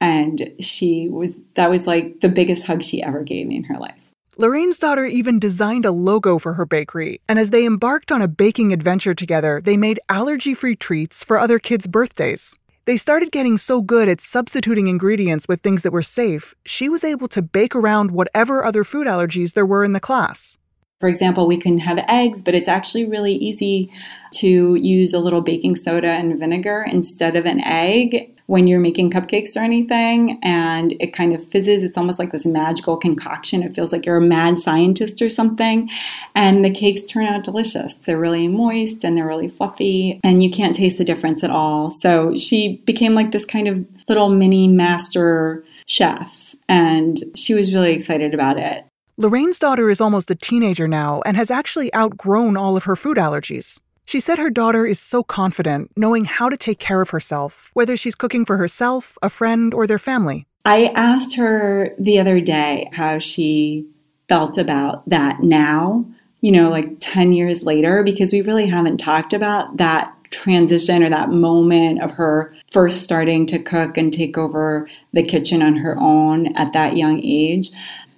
And 0.00 0.52
she 0.60 1.08
was, 1.08 1.38
that 1.54 1.70
was 1.70 1.86
like 1.86 2.20
the 2.20 2.28
biggest 2.28 2.66
hug 2.66 2.82
she 2.82 3.02
ever 3.02 3.22
gave 3.22 3.46
me 3.46 3.56
in 3.56 3.64
her 3.64 3.78
life. 3.78 4.03
Lorraine's 4.36 4.80
daughter 4.80 5.04
even 5.04 5.38
designed 5.38 5.84
a 5.84 5.92
logo 5.92 6.40
for 6.40 6.54
her 6.54 6.66
bakery, 6.66 7.20
and 7.28 7.38
as 7.38 7.50
they 7.50 7.64
embarked 7.64 8.10
on 8.10 8.20
a 8.20 8.26
baking 8.26 8.72
adventure 8.72 9.14
together, 9.14 9.60
they 9.60 9.76
made 9.76 10.00
allergy 10.08 10.54
free 10.54 10.74
treats 10.74 11.22
for 11.22 11.38
other 11.38 11.60
kids' 11.60 11.86
birthdays. 11.86 12.56
They 12.84 12.96
started 12.96 13.30
getting 13.30 13.56
so 13.56 13.80
good 13.80 14.08
at 14.08 14.20
substituting 14.20 14.88
ingredients 14.88 15.46
with 15.46 15.60
things 15.60 15.84
that 15.84 15.92
were 15.92 16.02
safe, 16.02 16.52
she 16.66 16.88
was 16.88 17.04
able 17.04 17.28
to 17.28 17.42
bake 17.42 17.76
around 17.76 18.10
whatever 18.10 18.64
other 18.64 18.82
food 18.82 19.06
allergies 19.06 19.54
there 19.54 19.64
were 19.64 19.84
in 19.84 19.92
the 19.92 20.00
class. 20.00 20.58
For 20.98 21.08
example, 21.08 21.46
we 21.46 21.56
can 21.56 21.78
have 21.78 22.04
eggs, 22.08 22.42
but 22.42 22.56
it's 22.56 22.68
actually 22.68 23.04
really 23.04 23.34
easy 23.34 23.92
to 24.32 24.74
use 24.74 25.14
a 25.14 25.20
little 25.20 25.42
baking 25.42 25.76
soda 25.76 26.08
and 26.08 26.40
vinegar 26.40 26.84
instead 26.90 27.36
of 27.36 27.46
an 27.46 27.60
egg 27.60 28.33
when 28.46 28.66
you're 28.66 28.80
making 28.80 29.10
cupcakes 29.10 29.56
or 29.56 29.60
anything 29.60 30.38
and 30.42 30.94
it 31.00 31.14
kind 31.14 31.34
of 31.34 31.46
fizzes. 31.46 31.82
It's 31.82 31.96
almost 31.96 32.18
like 32.18 32.32
this 32.32 32.46
magical 32.46 32.96
concoction. 32.96 33.62
It 33.62 33.74
feels 33.74 33.92
like 33.92 34.04
you're 34.04 34.16
a 34.16 34.20
mad 34.20 34.58
scientist 34.58 35.22
or 35.22 35.30
something. 35.30 35.88
And 36.34 36.64
the 36.64 36.70
cakes 36.70 37.06
turn 37.06 37.26
out 37.26 37.44
delicious. 37.44 37.94
They're 37.94 38.18
really 38.18 38.48
moist 38.48 39.04
and 39.04 39.16
they're 39.16 39.26
really 39.26 39.48
fluffy 39.48 40.20
and 40.22 40.42
you 40.42 40.50
can't 40.50 40.76
taste 40.76 40.98
the 40.98 41.04
difference 41.04 41.42
at 41.42 41.50
all. 41.50 41.90
So 41.90 42.36
she 42.36 42.82
became 42.84 43.14
like 43.14 43.32
this 43.32 43.46
kind 43.46 43.68
of 43.68 43.84
little 44.08 44.28
mini 44.28 44.68
master 44.68 45.64
chef 45.86 46.54
and 46.68 47.18
she 47.34 47.54
was 47.54 47.72
really 47.72 47.92
excited 47.92 48.34
about 48.34 48.58
it. 48.58 48.84
Lorraine's 49.16 49.58
daughter 49.58 49.90
is 49.90 50.00
almost 50.00 50.30
a 50.30 50.34
teenager 50.34 50.88
now 50.88 51.22
and 51.24 51.36
has 51.36 51.50
actually 51.50 51.94
outgrown 51.94 52.56
all 52.56 52.76
of 52.76 52.84
her 52.84 52.96
food 52.96 53.16
allergies. 53.16 53.80
She 54.04 54.20
said 54.20 54.38
her 54.38 54.50
daughter 54.50 54.86
is 54.86 55.00
so 55.00 55.22
confident, 55.22 55.90
knowing 55.96 56.24
how 56.24 56.48
to 56.48 56.56
take 56.56 56.78
care 56.78 57.00
of 57.00 57.10
herself, 57.10 57.70
whether 57.74 57.96
she's 57.96 58.14
cooking 58.14 58.44
for 58.44 58.56
herself, 58.56 59.16
a 59.22 59.30
friend, 59.30 59.72
or 59.72 59.86
their 59.86 59.98
family. 59.98 60.46
I 60.64 60.92
asked 60.94 61.36
her 61.36 61.94
the 61.98 62.18
other 62.18 62.40
day 62.40 62.90
how 62.92 63.18
she 63.18 63.86
felt 64.28 64.56
about 64.58 65.08
that 65.08 65.42
now, 65.42 66.06
you 66.40 66.52
know, 66.52 66.70
like 66.70 66.96
10 67.00 67.32
years 67.32 67.62
later, 67.62 68.02
because 68.02 68.32
we 68.32 68.40
really 68.40 68.66
haven't 68.66 68.98
talked 68.98 69.32
about 69.32 69.76
that 69.78 70.14
transition 70.30 71.02
or 71.02 71.10
that 71.10 71.30
moment 71.30 72.02
of 72.02 72.10
her 72.12 72.54
first 72.72 73.02
starting 73.02 73.46
to 73.46 73.58
cook 73.58 73.96
and 73.96 74.12
take 74.12 74.36
over 74.36 74.88
the 75.12 75.22
kitchen 75.22 75.62
on 75.62 75.76
her 75.76 75.96
own 75.98 76.54
at 76.56 76.72
that 76.72 76.96
young 76.96 77.20
age. 77.22 77.70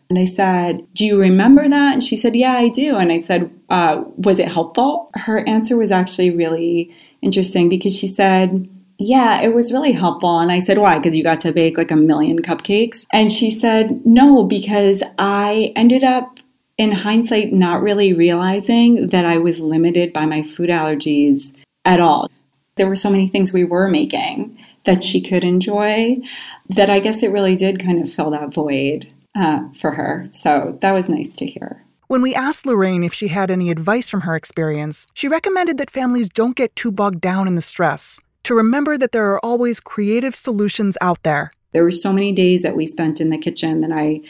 And 0.09 0.19
I 0.19 0.25
said, 0.25 0.87
Do 0.95 1.05
you 1.05 1.21
remember 1.21 1.69
that? 1.69 1.93
And 1.95 2.03
she 2.03 2.17
said, 2.17 2.37
Yeah, 2.37 2.53
I 2.53 2.69
do. 2.69 2.97
And 2.97 3.13
I 3.13 3.19
said, 3.19 3.51
uh, 3.69 4.05
Was 4.17 4.39
it 4.39 4.49
helpful? 4.49 5.11
Her 5.15 5.47
answer 5.49 5.77
was 5.77 5.93
actually 5.93 6.31
really 6.31 6.95
interesting 7.23 7.69
because 7.69 7.97
she 7.97 8.07
said, 8.07 8.69
yeah, 8.99 9.43
it 9.43 9.55
was 9.55 9.73
really 9.73 9.93
helpful. 9.93 10.39
And 10.39 10.51
I 10.51 10.59
said, 10.59 10.79
why? 10.79 10.99
Because 10.99 11.17
you 11.17 11.23
got 11.23 11.41
to 11.41 11.53
bake 11.53 11.77
like 11.77 11.91
a 11.91 11.97
million 11.97 12.41
cupcakes? 12.41 13.07
And 13.13 13.31
she 13.31 13.51
said, 13.51 14.05
no, 14.07 14.45
because 14.45 15.03
I 15.19 15.73
ended 15.77 16.03
up 16.03 16.39
in 16.79 16.93
hindsight 16.93 17.53
not 17.53 17.83
really 17.83 18.13
realizing 18.13 19.09
that 19.09 19.25
I 19.25 19.39
was 19.39 19.61
limited 19.61 20.13
by 20.13 20.27
my 20.27 20.43
food 20.43 20.71
allergies 20.71 21.55
at 21.85 22.01
all. 22.01 22.31
There 22.77 22.89
were 22.89 22.97
so 22.97 23.11
many 23.11 23.29
things 23.29 23.53
we 23.53 23.65
were 23.65 23.89
making 23.89 24.59
that 24.85 25.03
she 25.03 25.21
could 25.21 25.45
enjoy 25.45 26.19
that 26.69 26.91
I 26.91 27.01
guess 27.01 27.23
it 27.23 27.33
really 27.33 27.57
did 27.57 27.83
kind 27.83 28.03
of 28.03 28.13
fill 28.13 28.31
that 28.31 28.53
void 28.53 29.11
uh, 29.37 29.61
for 29.79 29.93
her. 29.93 30.29
So 30.33 30.79
that 30.81 30.93
was 30.93 31.09
nice 31.09 31.37
to 31.37 31.47
hear. 31.47 31.85
When 32.09 32.23
we 32.23 32.35
asked 32.35 32.67
Lorraine 32.67 33.03
if 33.03 33.13
she 33.13 33.29
had 33.29 33.51
any 33.51 33.71
advice 33.71 34.09
from 34.09 34.23
her 34.23 34.37
experience, 34.37 35.07
she 35.13 35.29
recommended 35.29 35.77
that 35.79 35.91
families 35.91 36.29
don't 36.29 36.57
get 36.57 36.75
too 36.77 36.93
bogged 36.93 37.21
down 37.21 37.49
in 37.49 37.55
the 37.55 37.61
stress. 37.61 38.21
to 38.45 38.55
remember 38.55 38.97
that 38.97 39.11
there 39.11 39.33
are 39.33 39.45
always 39.45 39.81
creative 39.81 40.33
solutions 40.33 40.97
out 41.01 41.21
there. 41.25 41.51
There 41.73 41.83
were 41.83 41.91
so 41.91 42.13
many 42.13 42.31
days 42.31 42.63
that 42.63 42.77
we 42.77 42.87
spent 42.87 43.21
in 43.21 43.31
the 43.31 43.39
kitchen 43.39 43.81
that 43.81 43.91
I 43.91 44.21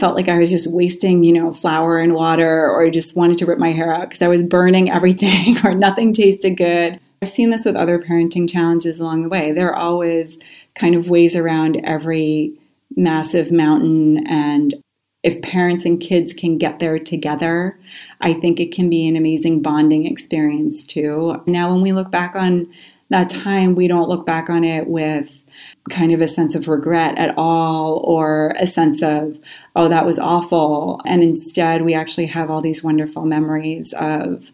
felt 0.00 0.16
like 0.16 0.30
I 0.30 0.38
was 0.38 0.50
just 0.50 0.72
wasting, 0.72 1.22
you 1.22 1.34
know, 1.34 1.52
flour 1.52 1.98
and 1.98 2.14
water 2.14 2.66
or 2.70 2.88
just 2.88 3.14
wanted 3.14 3.36
to 3.38 3.46
rip 3.46 3.58
my 3.58 3.72
hair 3.72 3.92
out 3.92 4.08
because 4.08 4.22
I 4.22 4.28
was 4.28 4.42
burning 4.42 4.90
everything 4.98 5.58
or 5.66 5.74
nothing 5.74 6.14
tasted 6.14 6.56
good. 6.56 6.98
I've 7.20 7.28
seen 7.28 7.50
this 7.50 7.66
with 7.66 7.76
other 7.76 7.98
parenting 7.98 8.50
challenges 8.50 8.98
along 8.98 9.22
the 9.22 9.28
way. 9.28 9.52
There 9.52 9.68
are 9.68 9.76
always 9.76 10.38
kind 10.74 10.94
of 10.94 11.10
ways 11.10 11.36
around 11.36 11.76
every 11.84 12.58
massive 12.96 13.50
mountain 13.52 14.26
and 14.26 14.74
if 15.22 15.40
parents 15.40 15.84
and 15.84 16.00
kids 16.00 16.32
can 16.32 16.58
get 16.58 16.80
there 16.80 16.98
together, 16.98 17.78
I 18.20 18.32
think 18.32 18.58
it 18.58 18.72
can 18.72 18.90
be 18.90 19.06
an 19.06 19.16
amazing 19.16 19.62
bonding 19.62 20.04
experience 20.06 20.84
too. 20.84 21.40
Now, 21.46 21.72
when 21.72 21.80
we 21.80 21.92
look 21.92 22.10
back 22.10 22.34
on 22.34 22.72
that 23.10 23.28
time, 23.28 23.74
we 23.74 23.86
don't 23.86 24.08
look 24.08 24.26
back 24.26 24.50
on 24.50 24.64
it 24.64 24.88
with 24.88 25.44
kind 25.90 26.12
of 26.12 26.20
a 26.20 26.28
sense 26.28 26.54
of 26.54 26.66
regret 26.66 27.16
at 27.18 27.34
all 27.36 27.98
or 28.04 28.54
a 28.58 28.66
sense 28.66 29.02
of, 29.02 29.38
oh, 29.76 29.88
that 29.88 30.06
was 30.06 30.18
awful. 30.18 31.00
And 31.04 31.22
instead, 31.22 31.82
we 31.82 31.94
actually 31.94 32.26
have 32.26 32.50
all 32.50 32.60
these 32.60 32.82
wonderful 32.82 33.24
memories 33.24 33.94
of 33.96 34.50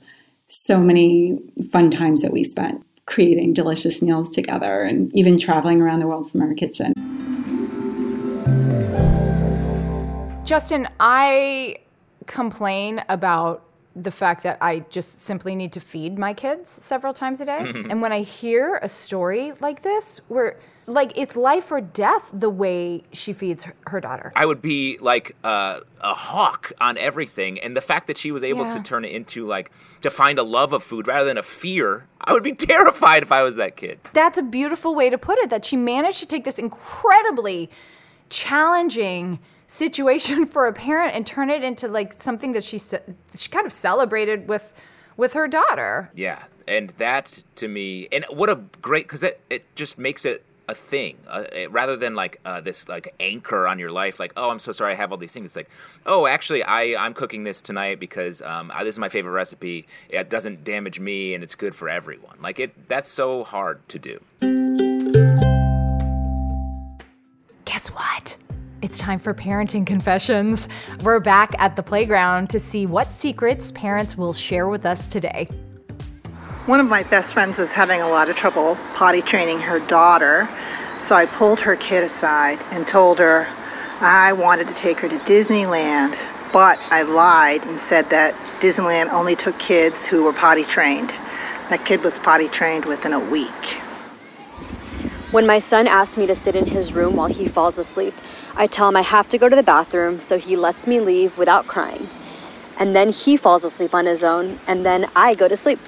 so 0.48 0.78
many 0.78 1.38
fun 1.70 1.90
times 1.90 2.20
that 2.22 2.32
we 2.32 2.44
spent 2.44 2.84
creating 3.06 3.54
delicious 3.54 4.02
meals 4.02 4.28
together 4.28 4.82
and 4.82 5.14
even 5.14 5.38
traveling 5.38 5.80
around 5.80 6.00
the 6.00 6.06
world 6.06 6.30
from 6.30 6.42
our 6.42 6.52
kitchen. 6.52 6.92
Justin, 10.48 10.88
I 10.98 11.76
complain 12.24 13.04
about 13.10 13.64
the 13.94 14.10
fact 14.10 14.44
that 14.44 14.56
I 14.62 14.80
just 14.88 15.18
simply 15.24 15.54
need 15.54 15.74
to 15.74 15.80
feed 15.80 16.18
my 16.18 16.32
kids 16.32 16.70
several 16.70 17.12
times 17.12 17.42
a 17.42 17.44
day. 17.44 17.58
and 17.90 18.00
when 18.00 18.12
I 18.12 18.22
hear 18.22 18.76
a 18.80 18.88
story 18.88 19.52
like 19.60 19.82
this, 19.82 20.22
where 20.28 20.58
like 20.86 21.18
it's 21.18 21.36
life 21.36 21.70
or 21.70 21.82
death 21.82 22.30
the 22.32 22.48
way 22.48 23.02
she 23.12 23.34
feeds 23.34 23.64
her, 23.64 23.74
her 23.88 24.00
daughter. 24.00 24.32
I 24.34 24.46
would 24.46 24.62
be 24.62 24.96
like 25.02 25.36
uh, 25.44 25.80
a 26.00 26.14
hawk 26.14 26.72
on 26.80 26.96
everything, 26.96 27.58
and 27.58 27.76
the 27.76 27.82
fact 27.82 28.06
that 28.06 28.16
she 28.16 28.32
was 28.32 28.42
able 28.42 28.64
Yeah. 28.64 28.72
to 28.78 28.82
turn 28.82 29.04
it 29.04 29.12
into 29.12 29.46
like 29.46 29.70
to 30.00 30.08
find 30.08 30.38
a 30.38 30.42
love 30.42 30.72
of 30.72 30.82
food 30.82 31.06
rather 31.06 31.26
than 31.26 31.36
a 31.36 31.42
fear, 31.42 32.06
I 32.22 32.32
would 32.32 32.42
be 32.42 32.52
terrified 32.70 33.22
if 33.22 33.30
I 33.32 33.42
was 33.42 33.56
that 33.56 33.76
kid. 33.76 34.00
That's 34.14 34.38
a 34.38 34.42
beautiful 34.42 34.94
way 34.94 35.10
to 35.10 35.18
put 35.18 35.38
it 35.40 35.50
that 35.50 35.66
she 35.66 35.76
managed 35.76 36.20
to 36.20 36.26
take 36.26 36.44
this 36.44 36.58
incredibly 36.58 37.68
challenging 38.30 39.40
situation 39.68 40.46
for 40.54 40.66
a 40.66 40.72
parent 40.72 41.14
and 41.14 41.24
turn 41.24 41.50
it 41.50 41.62
into 41.62 41.86
like 41.86 42.20
something 42.20 42.52
that 42.52 42.64
she 42.64 42.78
she 42.78 43.48
kind 43.48 43.66
of 43.66 43.72
celebrated 43.72 44.48
with 44.48 44.72
with 45.16 45.34
her 45.34 45.46
daughter. 45.46 46.10
Yeah, 46.14 46.44
and 46.66 46.90
that 46.98 47.42
to 47.56 47.68
me, 47.68 48.08
and 48.10 48.24
what 48.30 48.50
a 48.50 48.56
great 48.82 49.04
because 49.04 49.22
it 49.22 49.40
it 49.48 49.64
just 49.76 49.98
makes 49.98 50.24
it 50.24 50.44
a 50.70 50.74
thing 50.74 51.16
uh, 51.28 51.44
it- 51.50 51.70
rather 51.70 51.96
than 51.96 52.14
like 52.14 52.40
uh, 52.44 52.60
this 52.60 52.88
like 52.88 53.14
anchor 53.20 53.66
on 53.66 53.78
your 53.78 53.90
life. 53.90 54.18
Like, 54.20 54.32
oh, 54.36 54.50
I'm 54.50 54.58
so 54.58 54.72
sorry, 54.72 54.92
I 54.92 54.96
have 54.96 55.12
all 55.12 55.18
these 55.18 55.32
things. 55.32 55.46
It's 55.46 55.56
like, 55.56 55.70
oh, 56.06 56.26
actually, 56.26 56.62
I 56.62 56.94
I'm 57.02 57.14
cooking 57.14 57.44
this 57.44 57.62
tonight 57.62 58.00
because 58.00 58.42
um, 58.42 58.70
I, 58.74 58.84
this 58.84 58.94
is 58.94 58.98
my 58.98 59.08
favorite 59.08 59.32
recipe. 59.32 59.86
It 60.08 60.28
doesn't 60.30 60.64
damage 60.64 60.98
me, 61.00 61.34
and 61.34 61.42
it's 61.44 61.54
good 61.54 61.74
for 61.74 61.88
everyone. 61.88 62.38
Like 62.40 62.58
it, 62.60 62.88
that's 62.88 63.08
so 63.08 63.44
hard 63.44 63.86
to 63.88 63.98
do. 63.98 64.67
It's 68.80 68.98
time 68.98 69.18
for 69.18 69.34
parenting 69.34 69.84
confessions. 69.84 70.68
We're 71.02 71.18
back 71.18 71.52
at 71.58 71.74
the 71.74 71.82
playground 71.82 72.48
to 72.50 72.60
see 72.60 72.86
what 72.86 73.12
secrets 73.12 73.72
parents 73.72 74.16
will 74.16 74.32
share 74.32 74.68
with 74.68 74.86
us 74.86 75.08
today. 75.08 75.48
One 76.66 76.78
of 76.78 76.88
my 76.88 77.02
best 77.02 77.34
friends 77.34 77.58
was 77.58 77.72
having 77.72 78.02
a 78.02 78.08
lot 78.08 78.30
of 78.30 78.36
trouble 78.36 78.76
potty 78.94 79.20
training 79.20 79.58
her 79.58 79.80
daughter, 79.80 80.48
so 81.00 81.16
I 81.16 81.26
pulled 81.26 81.60
her 81.62 81.74
kid 81.74 82.04
aside 82.04 82.62
and 82.70 82.86
told 82.86 83.18
her 83.18 83.48
I 84.00 84.32
wanted 84.34 84.68
to 84.68 84.74
take 84.74 85.00
her 85.00 85.08
to 85.08 85.16
Disneyland, 85.16 86.12
but 86.52 86.78
I 86.90 87.02
lied 87.02 87.66
and 87.66 87.80
said 87.80 88.10
that 88.10 88.34
Disneyland 88.60 89.10
only 89.12 89.34
took 89.34 89.58
kids 89.58 90.06
who 90.06 90.22
were 90.22 90.32
potty 90.32 90.62
trained. 90.62 91.10
That 91.68 91.82
kid 91.84 92.04
was 92.04 92.20
potty 92.20 92.46
trained 92.46 92.84
within 92.84 93.12
a 93.12 93.18
week. 93.18 93.82
When 95.30 95.46
my 95.46 95.58
son 95.58 95.86
asked 95.86 96.16
me 96.16 96.26
to 96.26 96.34
sit 96.34 96.56
in 96.56 96.66
his 96.66 96.94
room 96.94 97.16
while 97.16 97.28
he 97.28 97.48
falls 97.48 97.78
asleep, 97.78 98.14
I 98.58 98.66
tell 98.66 98.88
him 98.88 98.96
I 98.96 99.02
have 99.02 99.28
to 99.28 99.38
go 99.38 99.48
to 99.48 99.54
the 99.54 99.62
bathroom, 99.62 100.20
so 100.20 100.36
he 100.36 100.56
lets 100.56 100.84
me 100.88 100.98
leave 100.98 101.38
without 101.38 101.68
crying. 101.68 102.08
And 102.76 102.94
then 102.94 103.10
he 103.10 103.36
falls 103.36 103.62
asleep 103.62 103.94
on 103.94 104.06
his 104.06 104.24
own, 104.24 104.58
and 104.66 104.84
then 104.84 105.06
I 105.14 105.36
go 105.36 105.46
to 105.46 105.54
sleep. 105.54 105.78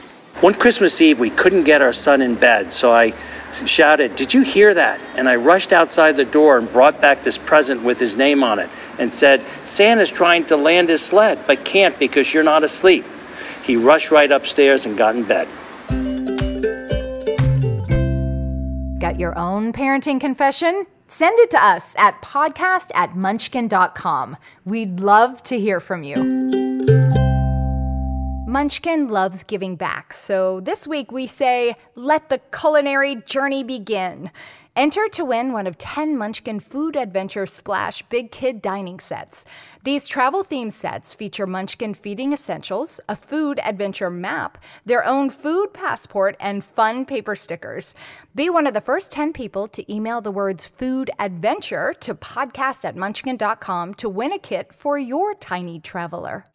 One 0.40 0.54
Christmas 0.54 1.00
Eve, 1.00 1.18
we 1.18 1.30
couldn't 1.30 1.64
get 1.64 1.82
our 1.82 1.92
son 1.92 2.22
in 2.22 2.36
bed, 2.36 2.72
so 2.72 2.92
I 2.92 3.12
shouted, 3.66 4.14
Did 4.14 4.32
you 4.32 4.42
hear 4.42 4.72
that? 4.72 5.00
And 5.16 5.28
I 5.28 5.34
rushed 5.34 5.72
outside 5.72 6.12
the 6.12 6.24
door 6.24 6.58
and 6.58 6.72
brought 6.72 7.00
back 7.00 7.24
this 7.24 7.38
present 7.38 7.82
with 7.82 7.98
his 7.98 8.16
name 8.16 8.44
on 8.44 8.60
it 8.60 8.70
and 9.00 9.12
said, 9.12 9.44
Santa's 9.64 10.10
trying 10.10 10.46
to 10.46 10.56
land 10.56 10.90
his 10.90 11.04
sled, 11.04 11.40
but 11.48 11.64
can't 11.64 11.98
because 11.98 12.32
you're 12.32 12.44
not 12.44 12.62
asleep. 12.62 13.04
He 13.64 13.74
rushed 13.74 14.12
right 14.12 14.30
upstairs 14.30 14.86
and 14.86 14.96
got 14.96 15.16
in 15.16 15.24
bed. 15.24 15.48
Got 19.00 19.18
your 19.18 19.36
own 19.36 19.72
parenting 19.72 20.20
confession? 20.20 20.86
Send 21.10 21.36
it 21.40 21.50
to 21.50 21.62
us 21.62 21.96
at 21.98 22.22
podcast 22.22 22.92
at 22.94 23.16
munchkin.com. 23.16 24.36
We'd 24.64 25.00
love 25.00 25.42
to 25.42 25.58
hear 25.58 25.80
from 25.80 26.04
you. 26.04 26.14
Munchkin 28.46 29.08
loves 29.08 29.42
giving 29.42 29.74
back, 29.74 30.12
so 30.12 30.60
this 30.60 30.86
week 30.86 31.10
we 31.10 31.26
say, 31.26 31.74
let 31.96 32.28
the 32.28 32.40
culinary 32.56 33.16
journey 33.26 33.64
begin. 33.64 34.30
Enter 34.80 35.08
to 35.08 35.26
win 35.26 35.52
one 35.52 35.66
of 35.66 35.76
10 35.76 36.16
Munchkin 36.16 36.58
Food 36.58 36.96
Adventure 36.96 37.44
Splash 37.44 38.00
Big 38.04 38.32
Kid 38.32 38.62
Dining 38.62 38.98
Sets. 38.98 39.44
These 39.84 40.08
travel 40.08 40.42
themed 40.42 40.72
sets 40.72 41.12
feature 41.12 41.46
Munchkin 41.46 41.92
feeding 41.92 42.32
essentials, 42.32 42.98
a 43.06 43.14
food 43.14 43.60
adventure 43.62 44.08
map, 44.08 44.56
their 44.86 45.04
own 45.04 45.28
food 45.28 45.74
passport, 45.74 46.34
and 46.40 46.64
fun 46.64 47.04
paper 47.04 47.36
stickers. 47.36 47.94
Be 48.34 48.48
one 48.48 48.66
of 48.66 48.72
the 48.72 48.80
first 48.80 49.12
10 49.12 49.34
people 49.34 49.68
to 49.68 49.94
email 49.94 50.22
the 50.22 50.30
words 50.30 50.64
food 50.64 51.10
adventure 51.18 51.92
to 52.00 52.14
podcast 52.14 52.86
at 52.86 52.96
munchkin.com 52.96 53.92
to 53.92 54.08
win 54.08 54.32
a 54.32 54.38
kit 54.38 54.72
for 54.72 54.98
your 54.98 55.34
tiny 55.34 55.80
traveler. 55.80 56.46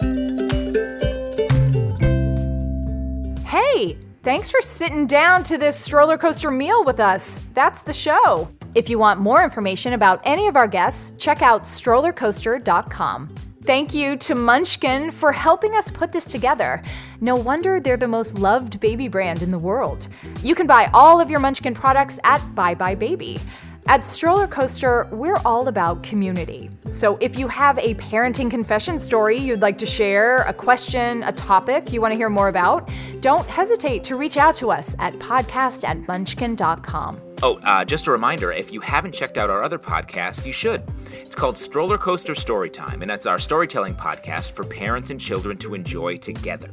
Hey, 3.46 4.00
thanks 4.26 4.50
for 4.50 4.60
sitting 4.60 5.06
down 5.06 5.44
to 5.44 5.56
this 5.56 5.80
stroller 5.80 6.18
coaster 6.18 6.50
meal 6.50 6.84
with 6.84 7.00
us. 7.00 7.48
That's 7.54 7.84
the 7.84 7.94
show. 7.94 8.50
If 8.74 8.90
you 8.90 8.98
want 8.98 9.20
more 9.20 9.44
information 9.44 9.94
about 9.94 10.20
any 10.24 10.48
of 10.48 10.56
our 10.56 10.68
guests, 10.68 11.14
check 11.20 11.44
out 11.44 11.62
strollercoaster.com. 11.62 13.36
Thank 13.64 13.94
you 13.94 14.18
to 14.18 14.36
Munchkin 14.36 15.12
for 15.12 15.32
helping 15.32 15.76
us 15.76 15.92
put 15.92 16.12
this 16.12 16.26
together. 16.26 16.82
No 17.22 17.36
wonder 17.36 17.80
they're 17.80 17.98
the 17.98 18.08
most 18.08 18.40
loved 18.40 18.80
baby 18.80 19.08
brand 19.08 19.44
in 19.44 19.52
the 19.52 19.60
world. 19.60 20.08
You 20.44 20.56
can 20.56 20.66
buy 20.66 20.90
all 20.92 21.22
of 21.22 21.30
your 21.30 21.40
Munchkin 21.40 21.76
products 21.76 22.20
at 22.24 22.42
buybuy 22.56 22.98
BABY. 22.98 23.40
At 23.88 24.04
Stroller 24.04 24.48
Coaster, 24.48 25.08
we're 25.12 25.38
all 25.45 25.67
about 25.67 26.02
community. 26.02 26.71
So 26.89 27.17
if 27.21 27.38
you 27.38 27.48
have 27.48 27.78
a 27.78 27.93
parenting 27.95 28.50
confession 28.50 28.98
story 28.98 29.38
you'd 29.38 29.62
like 29.62 29.78
to 29.78 29.86
share, 29.86 30.39
a 30.43 30.54
question, 30.54 31.21
a 31.21 31.32
topic 31.32 31.93
you 31.93 32.02
want 32.02 32.12
to 32.12 32.15
hear 32.17 32.30
more 32.30 32.48
about, 32.48 32.89
don't 33.19 33.45
hesitate 33.48 34.04
to 34.06 34.15
reach 34.15 34.38
out 34.38 34.56
to 34.56 34.71
us 34.71 34.95
at 34.98 35.13
podcast 35.15 35.88
at 35.88 36.08
munchkin.com. 36.08 37.25
Oh, 37.43 37.60
uh, 37.63 37.84
just 37.84 38.08
a 38.08 38.12
reminder 38.12 38.52
if 38.52 38.71
you 38.71 38.80
haven't 38.80 39.13
checked 39.13 39.38
out 39.38 39.50
our 39.50 39.62
other 39.62 39.78
podcast, 39.78 40.45
you 40.45 40.54
should. 40.54 40.82
It's 41.12 41.36
called 41.36 41.58
Stroller 41.58 41.98
Coaster 41.98 42.34
Storytime, 42.34 43.02
and 43.02 43.10
that's 43.10 43.26
our 43.26 43.38
storytelling 43.38 43.93
podcast 43.95 44.54
for 44.54 44.63
parents 44.63 45.10
and 45.10 45.19
children 45.19 45.58
to 45.58 45.74
enjoy 45.74 46.17
together. 46.17 46.69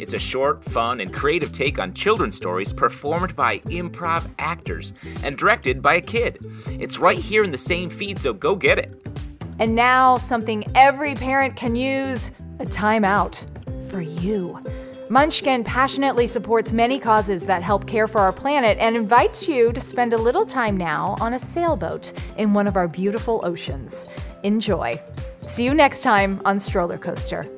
It's 0.00 0.14
a 0.14 0.18
short, 0.18 0.64
fun, 0.64 1.00
and 1.00 1.12
creative 1.12 1.52
take 1.52 1.78
on 1.78 1.92
children's 1.92 2.36
stories 2.36 2.72
performed 2.72 3.36
by 3.36 3.58
improv 3.60 4.28
actors 4.38 4.94
and 5.22 5.36
directed 5.36 5.82
by 5.82 5.94
a 5.94 6.00
kid. 6.00 6.38
It's 6.68 6.98
right 6.98 7.18
here 7.18 7.44
in 7.44 7.50
the 7.50 7.58
same 7.58 7.90
feed, 7.90 8.18
so 8.18 8.32
go 8.32 8.56
get 8.56 8.78
it. 8.78 9.06
And 9.58 9.74
now, 9.74 10.16
something 10.16 10.64
every 10.74 11.14
parent 11.14 11.56
can 11.56 11.76
use 11.76 12.30
a 12.58 12.64
timeout 12.66 13.46
for 13.90 14.00
you. 14.00 14.62
Munchkin 15.08 15.62
passionately 15.62 16.26
supports 16.26 16.72
many 16.72 16.98
causes 16.98 17.46
that 17.46 17.62
help 17.62 17.86
care 17.86 18.08
for 18.08 18.20
our 18.20 18.32
planet 18.32 18.76
and 18.80 18.96
invites 18.96 19.46
you 19.46 19.72
to 19.72 19.80
spend 19.80 20.12
a 20.12 20.18
little 20.18 20.44
time 20.44 20.76
now 20.76 21.14
on 21.20 21.34
a 21.34 21.38
sailboat 21.38 22.12
in 22.38 22.52
one 22.52 22.66
of 22.66 22.76
our 22.76 22.88
beautiful 22.88 23.40
oceans. 23.44 24.08
Enjoy. 24.42 25.00
See 25.46 25.64
you 25.64 25.74
next 25.74 26.02
time 26.02 26.40
on 26.44 26.58
Stroller 26.58 26.98
Coaster. 26.98 27.55